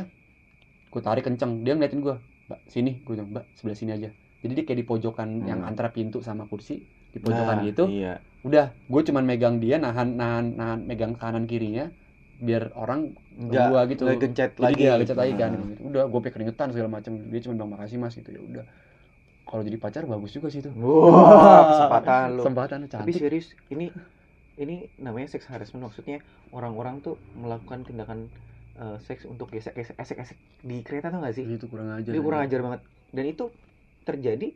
[0.97, 2.17] gue tarik kenceng dia ngeliatin gue
[2.47, 4.09] mbak sini gue bilang mbak sebelah sini aja
[4.41, 5.69] jadi dia kayak di pojokan yang Hmm.
[5.69, 8.17] antara pintu sama kursi di pojokan Nah, gitu Iya.
[8.41, 11.93] udah gue cuman megang dia nahan nahan nahan megang kanan kirinya
[12.37, 13.65] biar orang Enggak.
[13.67, 14.77] gua gitu gencet jadi lagi.
[14.79, 15.85] dia lecet lagi kan Nah.
[15.85, 18.65] udah gue pakai keringetan segala macam dia cuma bilang makasih mas gitu ya udah
[19.45, 22.41] kalau jadi pacar bagus juga sih itu Wah, kesempatan lu.
[22.41, 23.93] kesempatan Tapi cantik serius, ini
[24.57, 28.33] ini namanya sex harassment maksudnya orang-orang tuh melakukan tindakan
[28.77, 31.45] eh, seks untuk gesek gesek esek esek di kereta tuh gak sih?
[31.45, 32.81] Itu kurang ajar dia kurang ajar banget.
[33.13, 33.45] Dan itu
[34.07, 34.49] terjadi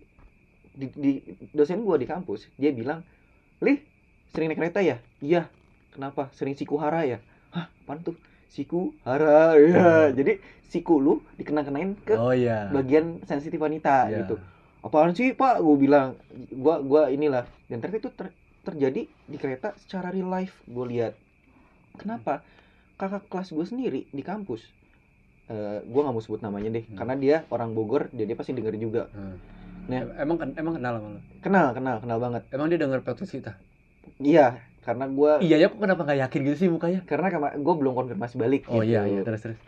[0.71, 1.13] di, di
[1.51, 2.49] dosen gua di kampus.
[2.61, 3.03] Dia bilang
[3.61, 3.81] lih
[4.31, 4.97] sering naik kereta ya?
[5.21, 5.49] Iya.
[5.91, 6.31] Kenapa?
[6.37, 7.19] Sering siku hara ya?
[7.51, 8.17] Hah apaan tuh?
[8.51, 9.57] Siku hara.
[9.59, 10.39] Ya jadi
[10.71, 12.71] siku lu dikenang-kenain ke oh iya.
[12.71, 14.23] bagian sensitif wanita Iya.
[14.23, 14.39] gitu.
[14.87, 15.61] Apaan sih pak?
[15.61, 16.15] Gue bilang
[16.55, 17.45] gua gua inilah.
[17.67, 20.63] Dan ternyata itu ter- terjadi di kereta secara real life.
[20.71, 21.19] Gue lihat.
[21.99, 22.41] Kenapa
[23.01, 24.61] kakak kelas gue sendiri di kampus
[25.49, 26.95] eh gue nggak mau sebut namanya deh Hmm.
[26.95, 29.41] karena dia orang Bogor dia dia pasti denger juga Hmm.
[29.89, 30.07] Nah.
[30.21, 33.53] emang emang kenal sama lo kenal kenal kenal banget emang dia denger podcast kita
[34.21, 37.27] iya karena gue iya ya kok kenapa nggak yakin gitu sih mukanya karena
[37.57, 38.93] gue belum konfirmasi balik oh gitu.
[38.93, 39.59] iya iya terus terus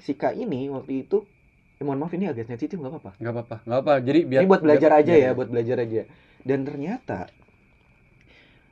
[0.00, 1.26] si kak ini waktu itu
[1.76, 4.48] eh, mohon maaf ini agak sensitif nggak apa-apa nggak apa-apa nggak apa jadi biar ini
[4.48, 6.02] buat belajar biar- aja iya, ya, buat belajar aja.
[6.40, 7.28] Dan ternyata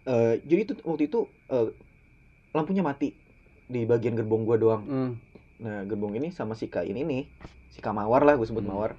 [0.08, 1.68] eh jadi itu waktu itu eh,
[2.50, 3.12] lampunya mati
[3.64, 4.82] di bagian gerbong gua doang.
[4.84, 5.10] Hmm.
[5.58, 7.22] Nah, gerbong ini sama si Kak ini nih,
[7.68, 8.72] si Kak Mawar lah gue sebut Hmm.
[8.72, 8.92] Mawar.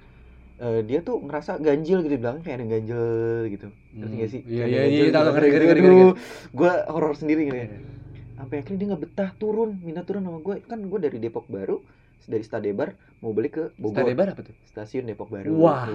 [0.60, 3.02] Eh, dia tuh ngerasa ganjil gitu di belakang kayak ada yang ganjil
[3.48, 3.66] gitu.
[3.96, 4.40] Ngerti gak sih?
[4.44, 5.32] iya iya iya tahu gitu.
[5.32, 5.96] ngeri ngeri ngeri
[6.52, 7.66] Gua horor sendiri gitu ya.
[7.66, 7.80] Iya.
[8.36, 10.60] Sampai akhirnya dia nggak betah turun, minta turun sama gue.
[10.62, 11.80] Kan gue dari Depok Baru,
[12.24, 14.04] dari Stadebar mau balik ke Bogor.
[14.04, 15.56] Stadebar apa tuh Stasiun Depok Baru.
[15.56, 15.88] Wah.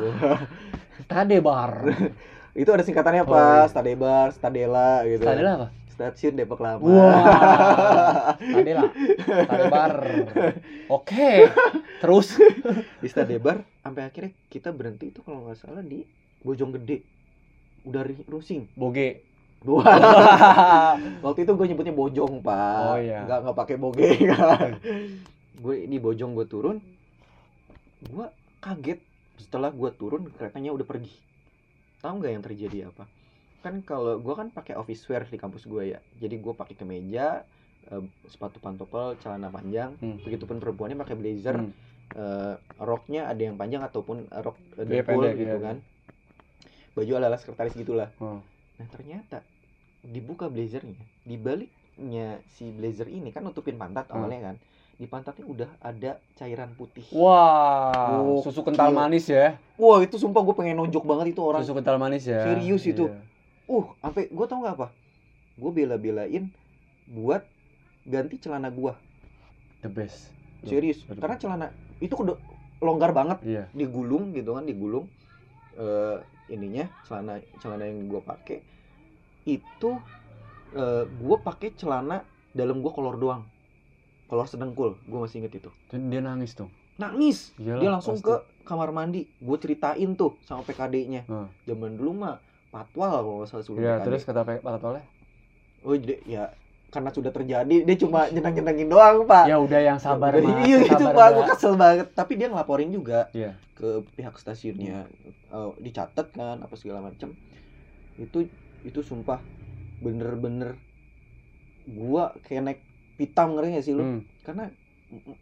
[1.05, 1.71] Stadebar
[2.61, 3.37] itu ada singkatannya Oh, apa?
[3.37, 3.61] iya.
[3.69, 5.21] Stadebar, Stadela gitu.
[5.21, 6.83] Stadela apa Stasiun Depok Lama.
[6.83, 8.83] Wah, Stadela,
[9.47, 9.93] Stadebar.
[10.91, 11.47] Oke,
[12.03, 12.35] terus
[12.99, 16.03] Di Stadebar sampai akhirnya kita berhenti itu kalau nggak salah di
[16.43, 17.01] Bojonggede.
[17.87, 18.67] Udah ri- rusing.
[18.75, 19.23] boge.
[19.65, 19.81] Wah.
[21.25, 22.79] Waktu itu gue nyebutnya Bojong, Pak.
[22.85, 23.25] Oh, iya.
[23.25, 24.09] Nggak nggak pakai boge.
[25.63, 26.77] gue di Bojong gue turun.
[28.05, 28.27] Gue
[28.61, 28.99] kaget
[29.39, 31.13] setelah gue turun keretanya udah pergi.
[32.03, 33.07] Tahu nggak yang terjadi apa?
[33.65, 35.99] Kan kalau gue kan pakai office wear di kampus gue ya.
[36.15, 37.41] Jadi gue pakai kemeja,
[37.87, 39.97] eh, sepatu pantopel, celana panjang.
[39.97, 40.21] Hmm.
[40.21, 41.73] Begitupun perempuannya pakai blazer, Hmm.
[42.13, 45.65] eh, roknya ada yang panjang ataupun rok eh, Iya, pendek, gitu iya.
[45.65, 45.77] kan.
[46.93, 48.13] Baju ala-ala sekretaris gitulah.
[48.17, 48.37] Oh.
[48.75, 49.41] Nah ternyata
[49.99, 54.21] dibuka blazernya, di baliknya si blazer ini kan nutupin pantat Hmm.
[54.21, 54.55] awalnya kan,
[54.95, 57.03] di pantatnya udah ada cairan putih.
[57.11, 58.99] Wah, Oh, susu kental gila.
[59.01, 59.57] manis ya.
[59.75, 61.59] Wah itu sumpah gue pengen nonjok banget itu orang.
[61.59, 62.45] Susu kental manis ya.
[62.45, 63.09] Serius itu.
[63.65, 64.87] Uh, sampai gue tau nggak apa?
[65.55, 66.53] Gue bela-belain
[67.07, 67.41] buat
[68.03, 68.93] ganti celana gue.
[69.79, 70.29] The best.
[70.61, 71.21] Serius, betul.
[71.21, 71.67] karena celana
[71.99, 72.37] itu udah
[72.79, 73.63] longgar banget, Iya.
[73.71, 75.05] digulung gitu kan, digulung.
[75.73, 78.63] eh ininya celana celana yang gue pakai
[79.43, 79.91] itu
[80.71, 83.43] eh gue pakai celana dalam gue kolor doang
[84.25, 86.71] kolor sedengkul gue masih inget itu Dan dia nangis tuh.
[86.95, 88.23] nangis Iyalah, dia langsung pasti.
[88.25, 91.51] ke kamar mandi gue ceritain tuh sama PKD-nya Hmm.
[91.63, 92.39] zaman dulu mah
[92.75, 95.03] patwal kalau nggak salah sebelum Iya, PKD terus kata Pak Toleh,
[95.87, 96.43] oh jadi ya
[96.91, 99.51] karena sudah terjadi dia cuma nyenang nyenangin doang pak.
[99.51, 100.63] Ya udah yang sabar Udah, Mas.
[100.63, 102.07] iya itu pak Mbak." gue kesel banget.
[102.15, 103.59] Tapi dia ngelaporin juga Iya.
[103.75, 105.03] ke pihak stasiunnya.
[105.27, 107.35] Eh, dicatat kan apa segala macem.
[108.15, 108.47] Itu
[108.87, 109.43] itu sumpah
[109.99, 110.79] bener-bener
[111.85, 112.79] gua kayak naik
[113.15, 114.03] pitam ngerti gak sih lu?
[114.03, 114.21] Hmm.
[114.43, 114.69] karena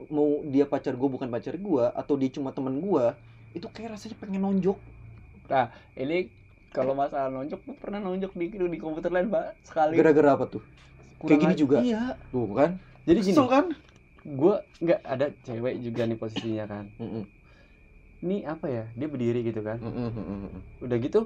[0.10, 3.14] mau dia pacar gua bukan pacar gua atau dia cuma teman gua
[3.54, 4.78] itu kayak rasanya pengen nonjok.
[5.94, 6.18] Ini
[6.76, 9.45] kalau masalah nonjok, gue pernah nonjok di di komputer lain, Pak.
[9.69, 9.95] Sekali.
[9.97, 10.63] gara-gara apa tuh
[11.21, 11.78] Kurang gini aja- juga?
[11.86, 12.01] Iya.
[12.34, 12.71] tuh kan
[13.07, 13.65] Jadi gini, kesel kan
[14.24, 14.53] gue
[14.84, 16.86] nggak ada cewek juga nih posisinya kan.
[16.99, 17.24] Mm-mm,
[18.24, 18.84] Ini apa ya?
[18.95, 19.78] Dia berdiri gitu kan.
[19.84, 20.63] mm-mm.
[20.80, 21.19] Udah gitu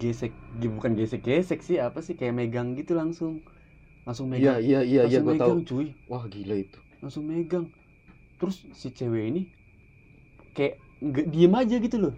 [0.00, 0.32] gesek,
[0.76, 3.34] bukan gesek-gesek sih, apa sih kayak megang gitu langsung.
[4.06, 4.62] Langsung iya megang.
[4.68, 5.86] iya iya iya langsung gua tahu megang, cuy.
[6.10, 7.66] wah gila itu Langsung megang.
[8.38, 9.42] Terus si cewek ini
[10.56, 12.14] kayak nggak diem aja gitu loh.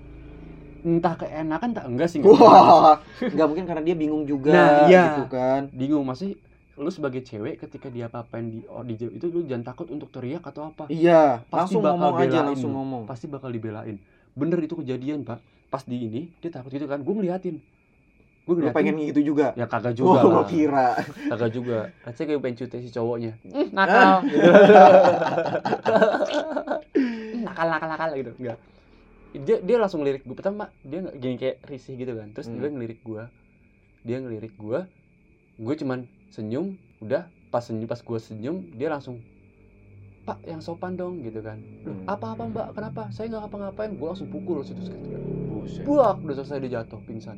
[0.83, 2.43] Entah keenakan tak enggak sih nggak tahu.
[2.43, 2.97] wah
[3.35, 5.05] nggak mungkin karena dia bingung juga Nah, iya.
[5.11, 5.69] gitu kan.
[5.71, 6.37] Bingung masih
[6.75, 10.41] lu sebagai cewek ketika dia apa-apain di oh, di itu lu jangan takut untuk teriak
[10.43, 10.89] atau apa.
[10.89, 12.47] Iya Pasti langsung bakal ngomong aja belain.
[12.49, 12.77] langsung lu.
[12.77, 13.03] ngomong.
[13.05, 13.97] Pasti bakal dibelain.
[14.33, 15.39] Bener itu kejadian pak.
[15.67, 17.01] Pas di ini dia takut gitu kan.
[17.01, 17.61] Gue ngeliatin.
[18.41, 18.75] Gue lu ngeliatin.
[18.75, 19.53] pengen gitu juga?
[19.55, 20.89] Ya kagak Oh, juga gua lah kira.
[21.29, 21.79] kagak juga.
[22.01, 23.33] Rasanya kayak pengen cuti si cowoknya.
[23.45, 24.13] "Hmm, nakal.
[27.41, 28.33] Nakal nakal nakal gitu.
[28.39, 28.59] Enggak
[29.31, 32.35] dia dia langsung ngelirik gue pertama dia gini kayak risih gitu kan.
[32.35, 32.59] Terus Hmm.
[32.59, 33.23] dia ngelirik gue
[34.01, 34.81] dia ngelirik gue
[35.61, 37.31] gue cuman senyum udah.
[37.51, 39.19] Pas senyum pas gue senyum dia langsung
[40.23, 41.59] pak yang sopan dong gitu kan.
[41.87, 42.07] Hmm.
[42.07, 42.67] apa apa mbak?
[42.75, 43.03] Kenapa?
[43.11, 43.91] Saya nggak ngapa-ngapain.
[43.99, 44.83] Gue langsung pukul situ
[45.51, 45.85] Buset.
[45.85, 47.37] buak udah selesai dia jatuh pingsan.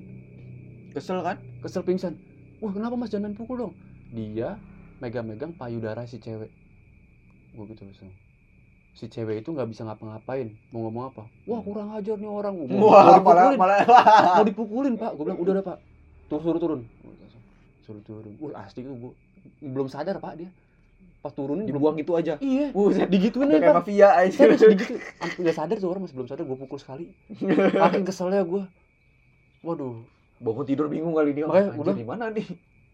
[0.93, 1.41] Kesel kan?
[1.65, 2.17] kesel pingsan.
[2.61, 3.09] Wah kenapa mas?
[3.09, 3.75] Jangan main pukul dong.
[4.13, 4.61] Dia
[5.01, 6.53] megang-megang payudara si cewek.
[7.53, 8.13] Gue gitu langsung
[8.93, 10.53] si cewek itu nggak bisa ngapa-ngapain.
[10.71, 11.23] Mau ngomong apa?
[11.49, 12.55] Wah kurang ajar nih orang.
[12.55, 13.59] Mau, mau Wah, malah dipukulin.
[13.59, 13.81] malah
[14.37, 15.11] mau dipukulin pak.
[15.17, 15.79] Gue bilang udah dah pak.
[16.29, 16.81] Turun suruh turun.
[17.83, 18.33] Suruh turun.
[18.39, 19.13] Wah asli itu gue
[19.65, 20.51] belum sadar pak dia.
[21.23, 22.35] Pas turunin dibuang gitu aja.
[22.43, 22.75] Iya.
[22.75, 24.99] Buset, digituin udah aja kayak mafia aja serius digitu
[25.39, 26.45] nggak sadar tuh orang masih belum sadar.
[26.45, 27.05] Gue pukul sekali.
[27.83, 28.63] Makin keselnya gue
[29.63, 30.03] waduh.
[30.43, 31.95] Bangun tidur bingung kali dia Makanya udah.
[31.95, 32.45] di mana nih?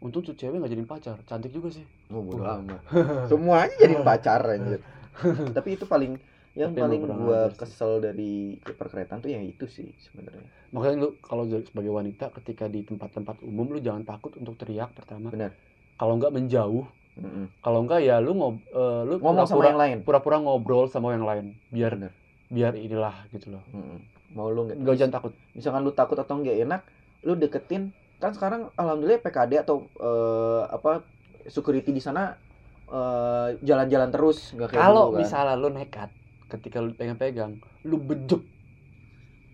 [0.04, 1.16] Untung tuh cewek nggak jadiin pacar.
[1.24, 1.82] Cantik juga sih.
[2.12, 2.84] Oh bodo amat.
[3.32, 4.78] Semuanya jadi pacar anjir
[5.56, 6.16] tapi itu paling
[6.58, 7.58] yang Tapi paling gua ajar sih.
[7.60, 10.42] kesel dari perkeretaan tuh yang itu sih sebenarnya
[10.74, 15.30] makanya lu kalau sebagai wanita ketika di tempat-tempat umum lu jangan takut untuk teriak pertama
[15.30, 15.54] Benar.
[15.94, 16.86] kalau nggak menjauh
[17.18, 17.46] Mm-mm.
[17.62, 21.14] kalau nggak ya lu ngob eh, lu ngomong sama pura-pura yang lain pura-pura ngobrol sama
[21.14, 22.12] yang lain biar Bener.
[22.48, 23.98] biar inilah gitu loh Mm-mm.
[24.34, 26.82] mau lu nggak jangan takut misalkan lu takut atau nggak enak
[27.22, 31.06] lu deketin kan sekarang alhamdulillah PKD atau eh, apa
[31.46, 32.34] security di sana
[32.90, 35.18] eh, jalan-jalan terus nggak kayak kalau kan.
[35.20, 36.10] misalnya lu nekat
[36.48, 37.52] ketika lu pegang-pegang
[37.84, 38.42] lu bejek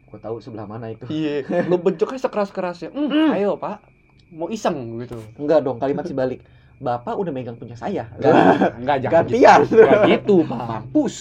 [0.05, 3.30] gua tahu sebelah mana itu iya lu bejek aja sekeras-kerasnya "Hmm, Hmm.
[3.35, 3.82] ayo pak
[4.30, 6.43] mau iseng gitu enggak dong kalimat sebalik
[6.78, 8.35] bapak udah megang punya saya Enggak,
[8.78, 9.35] enggak jangan gitu.
[9.39, 10.66] gantian Enggak gitu, Pak.
[10.68, 11.14] mampus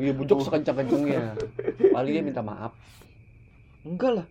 [0.00, 1.22] Iya, bujuk sekencang-kencangnya.
[1.90, 2.72] Paling dia minta maaf.
[3.84, 4.26] enggak lah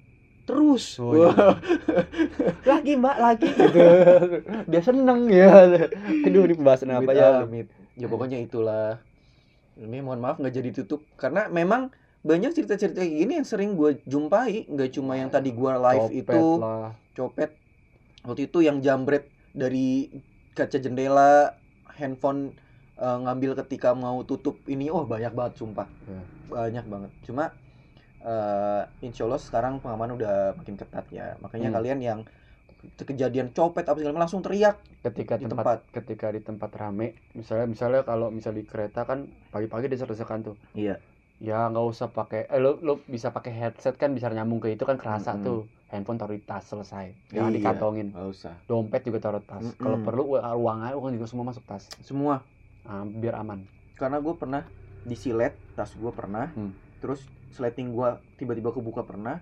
[0.49, 1.29] terus Oh, iya.
[2.71, 3.79] lagi, Mbak, lagi gitu.
[4.71, 5.69] Dia seneng ya.
[6.25, 7.45] Aduh, ini pembahasan apa ya?
[7.45, 7.69] limit.
[7.93, 8.97] ya pokoknya itulah
[9.75, 11.91] ini mohon maaf nggak jadi tutup karena memang
[12.21, 16.15] banyak cerita-cerita kayak gini yang sering gue jumpai nggak cuma yang tadi gue live Copet
[16.15, 16.91] itu lah.
[17.11, 17.49] copet
[18.21, 20.07] waktu itu yang jambret dari
[20.53, 21.55] kaca jendela
[21.93, 22.55] handphone
[22.95, 26.21] eh, ngambil ketika mau tutup ini oh banyak banget sumpah Ya.
[26.49, 27.51] banyak banget cuma
[28.19, 31.75] eh insya Allah sekarang pengamanan udah makin ketat ya makanya Hmm.
[31.79, 32.19] kalian yang
[32.79, 38.03] kejadian copet apa segala langsung teriak Ketika Di tempat, ketika di tempat rame, misalnya misalnya
[38.03, 40.55] kalau misal di kereta kan pagi-pagi desek-desekan tuh.
[40.75, 40.99] iya
[41.39, 44.83] Ya nggak usah pakai eh lo, lo bisa pakai headset kan bisa nyambung ke itu
[44.83, 45.45] kan kerasa Mm-mm.
[45.47, 45.59] tuh.
[45.87, 47.15] Handphone taruh di tas selesai.
[47.31, 47.57] Jangan Iya.
[47.57, 48.07] dikantongin.
[48.11, 49.63] usah Dompet juga taruh tas.
[49.63, 49.79] Mm-mm.
[49.79, 51.87] Kalau perlu uang aja uang juga semua masuk tas.
[52.03, 52.43] semua
[52.83, 53.59] Ah, biar aman.
[53.99, 54.63] karena gue pernah
[55.03, 56.71] disilet tas gue pernah Hmm.
[56.99, 59.41] terus sleting gue tiba-tiba kebuka pernah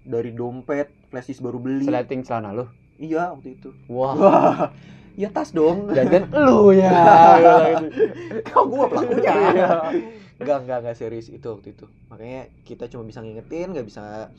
[0.00, 2.68] dari dompet flash disk baru beli Seleting celana lo.
[2.94, 4.56] iya waktu itu Wah, wah
[5.14, 6.92] ya tas dong jajan lu ya.
[8.46, 9.68] kau gue pelakunya Iya.
[10.34, 11.86] Enggak, enggak, enggak serius itu waktu itu.
[12.10, 14.34] Makanya kita cuma bisa ngingetin, nggak bisa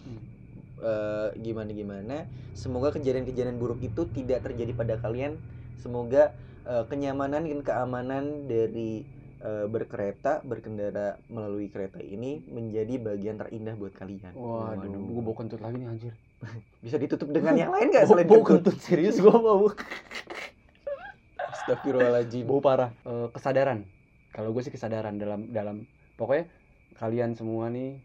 [0.83, 2.27] eh, gimana-gimana.
[2.51, 5.39] Semoga kejadian-kejadian buruk itu tidak terjadi pada kalian.
[5.79, 6.35] Semoga
[6.67, 9.07] eh, kenyamanan dan keamanan dari
[9.45, 14.33] eh, berkereta, berkendara melalui kereta ini menjadi bagian terindah buat kalian.
[14.33, 16.13] Waduh, gua bawa kentut lagi nih anjir.
[16.85, 18.73] Bisa ditutup dengan yang lain nggak Bau, selain bau kentut?
[18.73, 19.69] kentut serius gua bau.
[21.37, 22.45] Astagfirullahaladzim.
[22.49, 22.91] Bau parah.
[23.05, 23.85] Eh, kesadaran.
[24.35, 25.87] Kalau gue sih kesadaran dalam dalam
[26.19, 26.51] pokoknya
[26.99, 28.03] kalian semua nih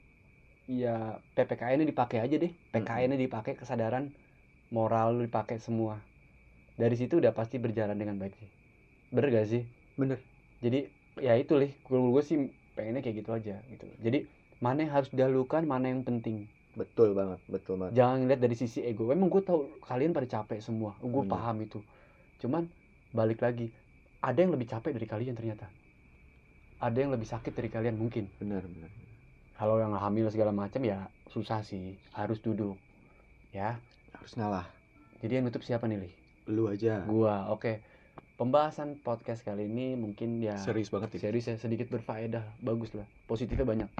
[0.71, 2.55] ya PPKN ini dipakai aja deh.
[2.71, 4.15] PKN ini dipakai kesadaran
[4.71, 5.99] moral lu dipakai semua.
[6.79, 8.47] Dari situ udah pasti berjalan dengan baik sih.
[9.11, 9.67] Bener gak sih?
[9.99, 10.23] Bener.
[10.63, 10.87] Jadi
[11.21, 11.73] ya itu lih.
[11.83, 12.37] Gue gue sih
[12.73, 13.85] pengennya kayak gitu aja gitu.
[14.01, 14.25] Jadi
[14.59, 16.49] mana yang harus didahulukan, mana yang penting.
[16.71, 17.99] Betul banget, betul banget.
[17.99, 21.27] jangan lihat dari sisi ego emang gue tahu kalian pada capek semua gue Bener.
[21.27, 21.83] paham itu
[22.39, 22.71] cuman
[23.11, 23.75] balik lagi
[24.23, 25.67] ada yang lebih capek dari kalian ternyata
[26.79, 28.87] ada yang lebih sakit dari kalian mungkin Benar, benar.
[29.59, 32.79] kalau yang hamil segala macam ya susah sih harus duduk
[33.51, 33.75] ya
[34.15, 34.71] Harus ngalah.
[35.19, 36.15] jadi yang nutup siapa nih Lih?
[36.47, 37.03] Lu aja.
[37.03, 37.83] gua oke
[38.41, 41.21] pembahasan podcast kali ini mungkin ya Serius banget ini.
[41.21, 43.05] serius ya sedikit berfaedah bagus lah.
[43.29, 43.91] Positifnya banyak.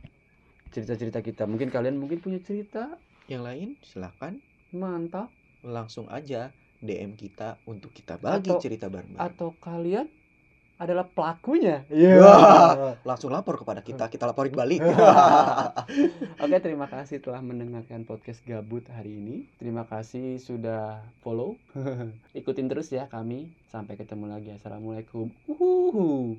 [0.73, 1.45] Cerita-cerita kita.
[1.45, 2.97] Mungkin kalian mungkin punya cerita.
[3.29, 4.41] Yang lain silahkan
[4.73, 5.29] mantap.
[5.61, 6.49] Langsung aja
[6.81, 9.21] DM kita untuk kita bagi Atau- cerita bareng.
[9.21, 10.09] atau kalian
[10.81, 11.85] adalah pelakunya.
[11.93, 12.97] Wah.
[13.05, 14.81] Langsung lapor kepada kita, kita laporin balik.
[16.41, 19.37] Oke, terima kasih telah mendengarkan podcast Gabut hari ini.
[19.61, 21.61] Terima kasih sudah follow.
[22.41, 23.53] Ikutin terus ya kami.
[23.69, 24.57] Sampai ketemu lagi.
[24.57, 25.29] Assalamualaikum.
[25.47, 26.35] Uhuhu.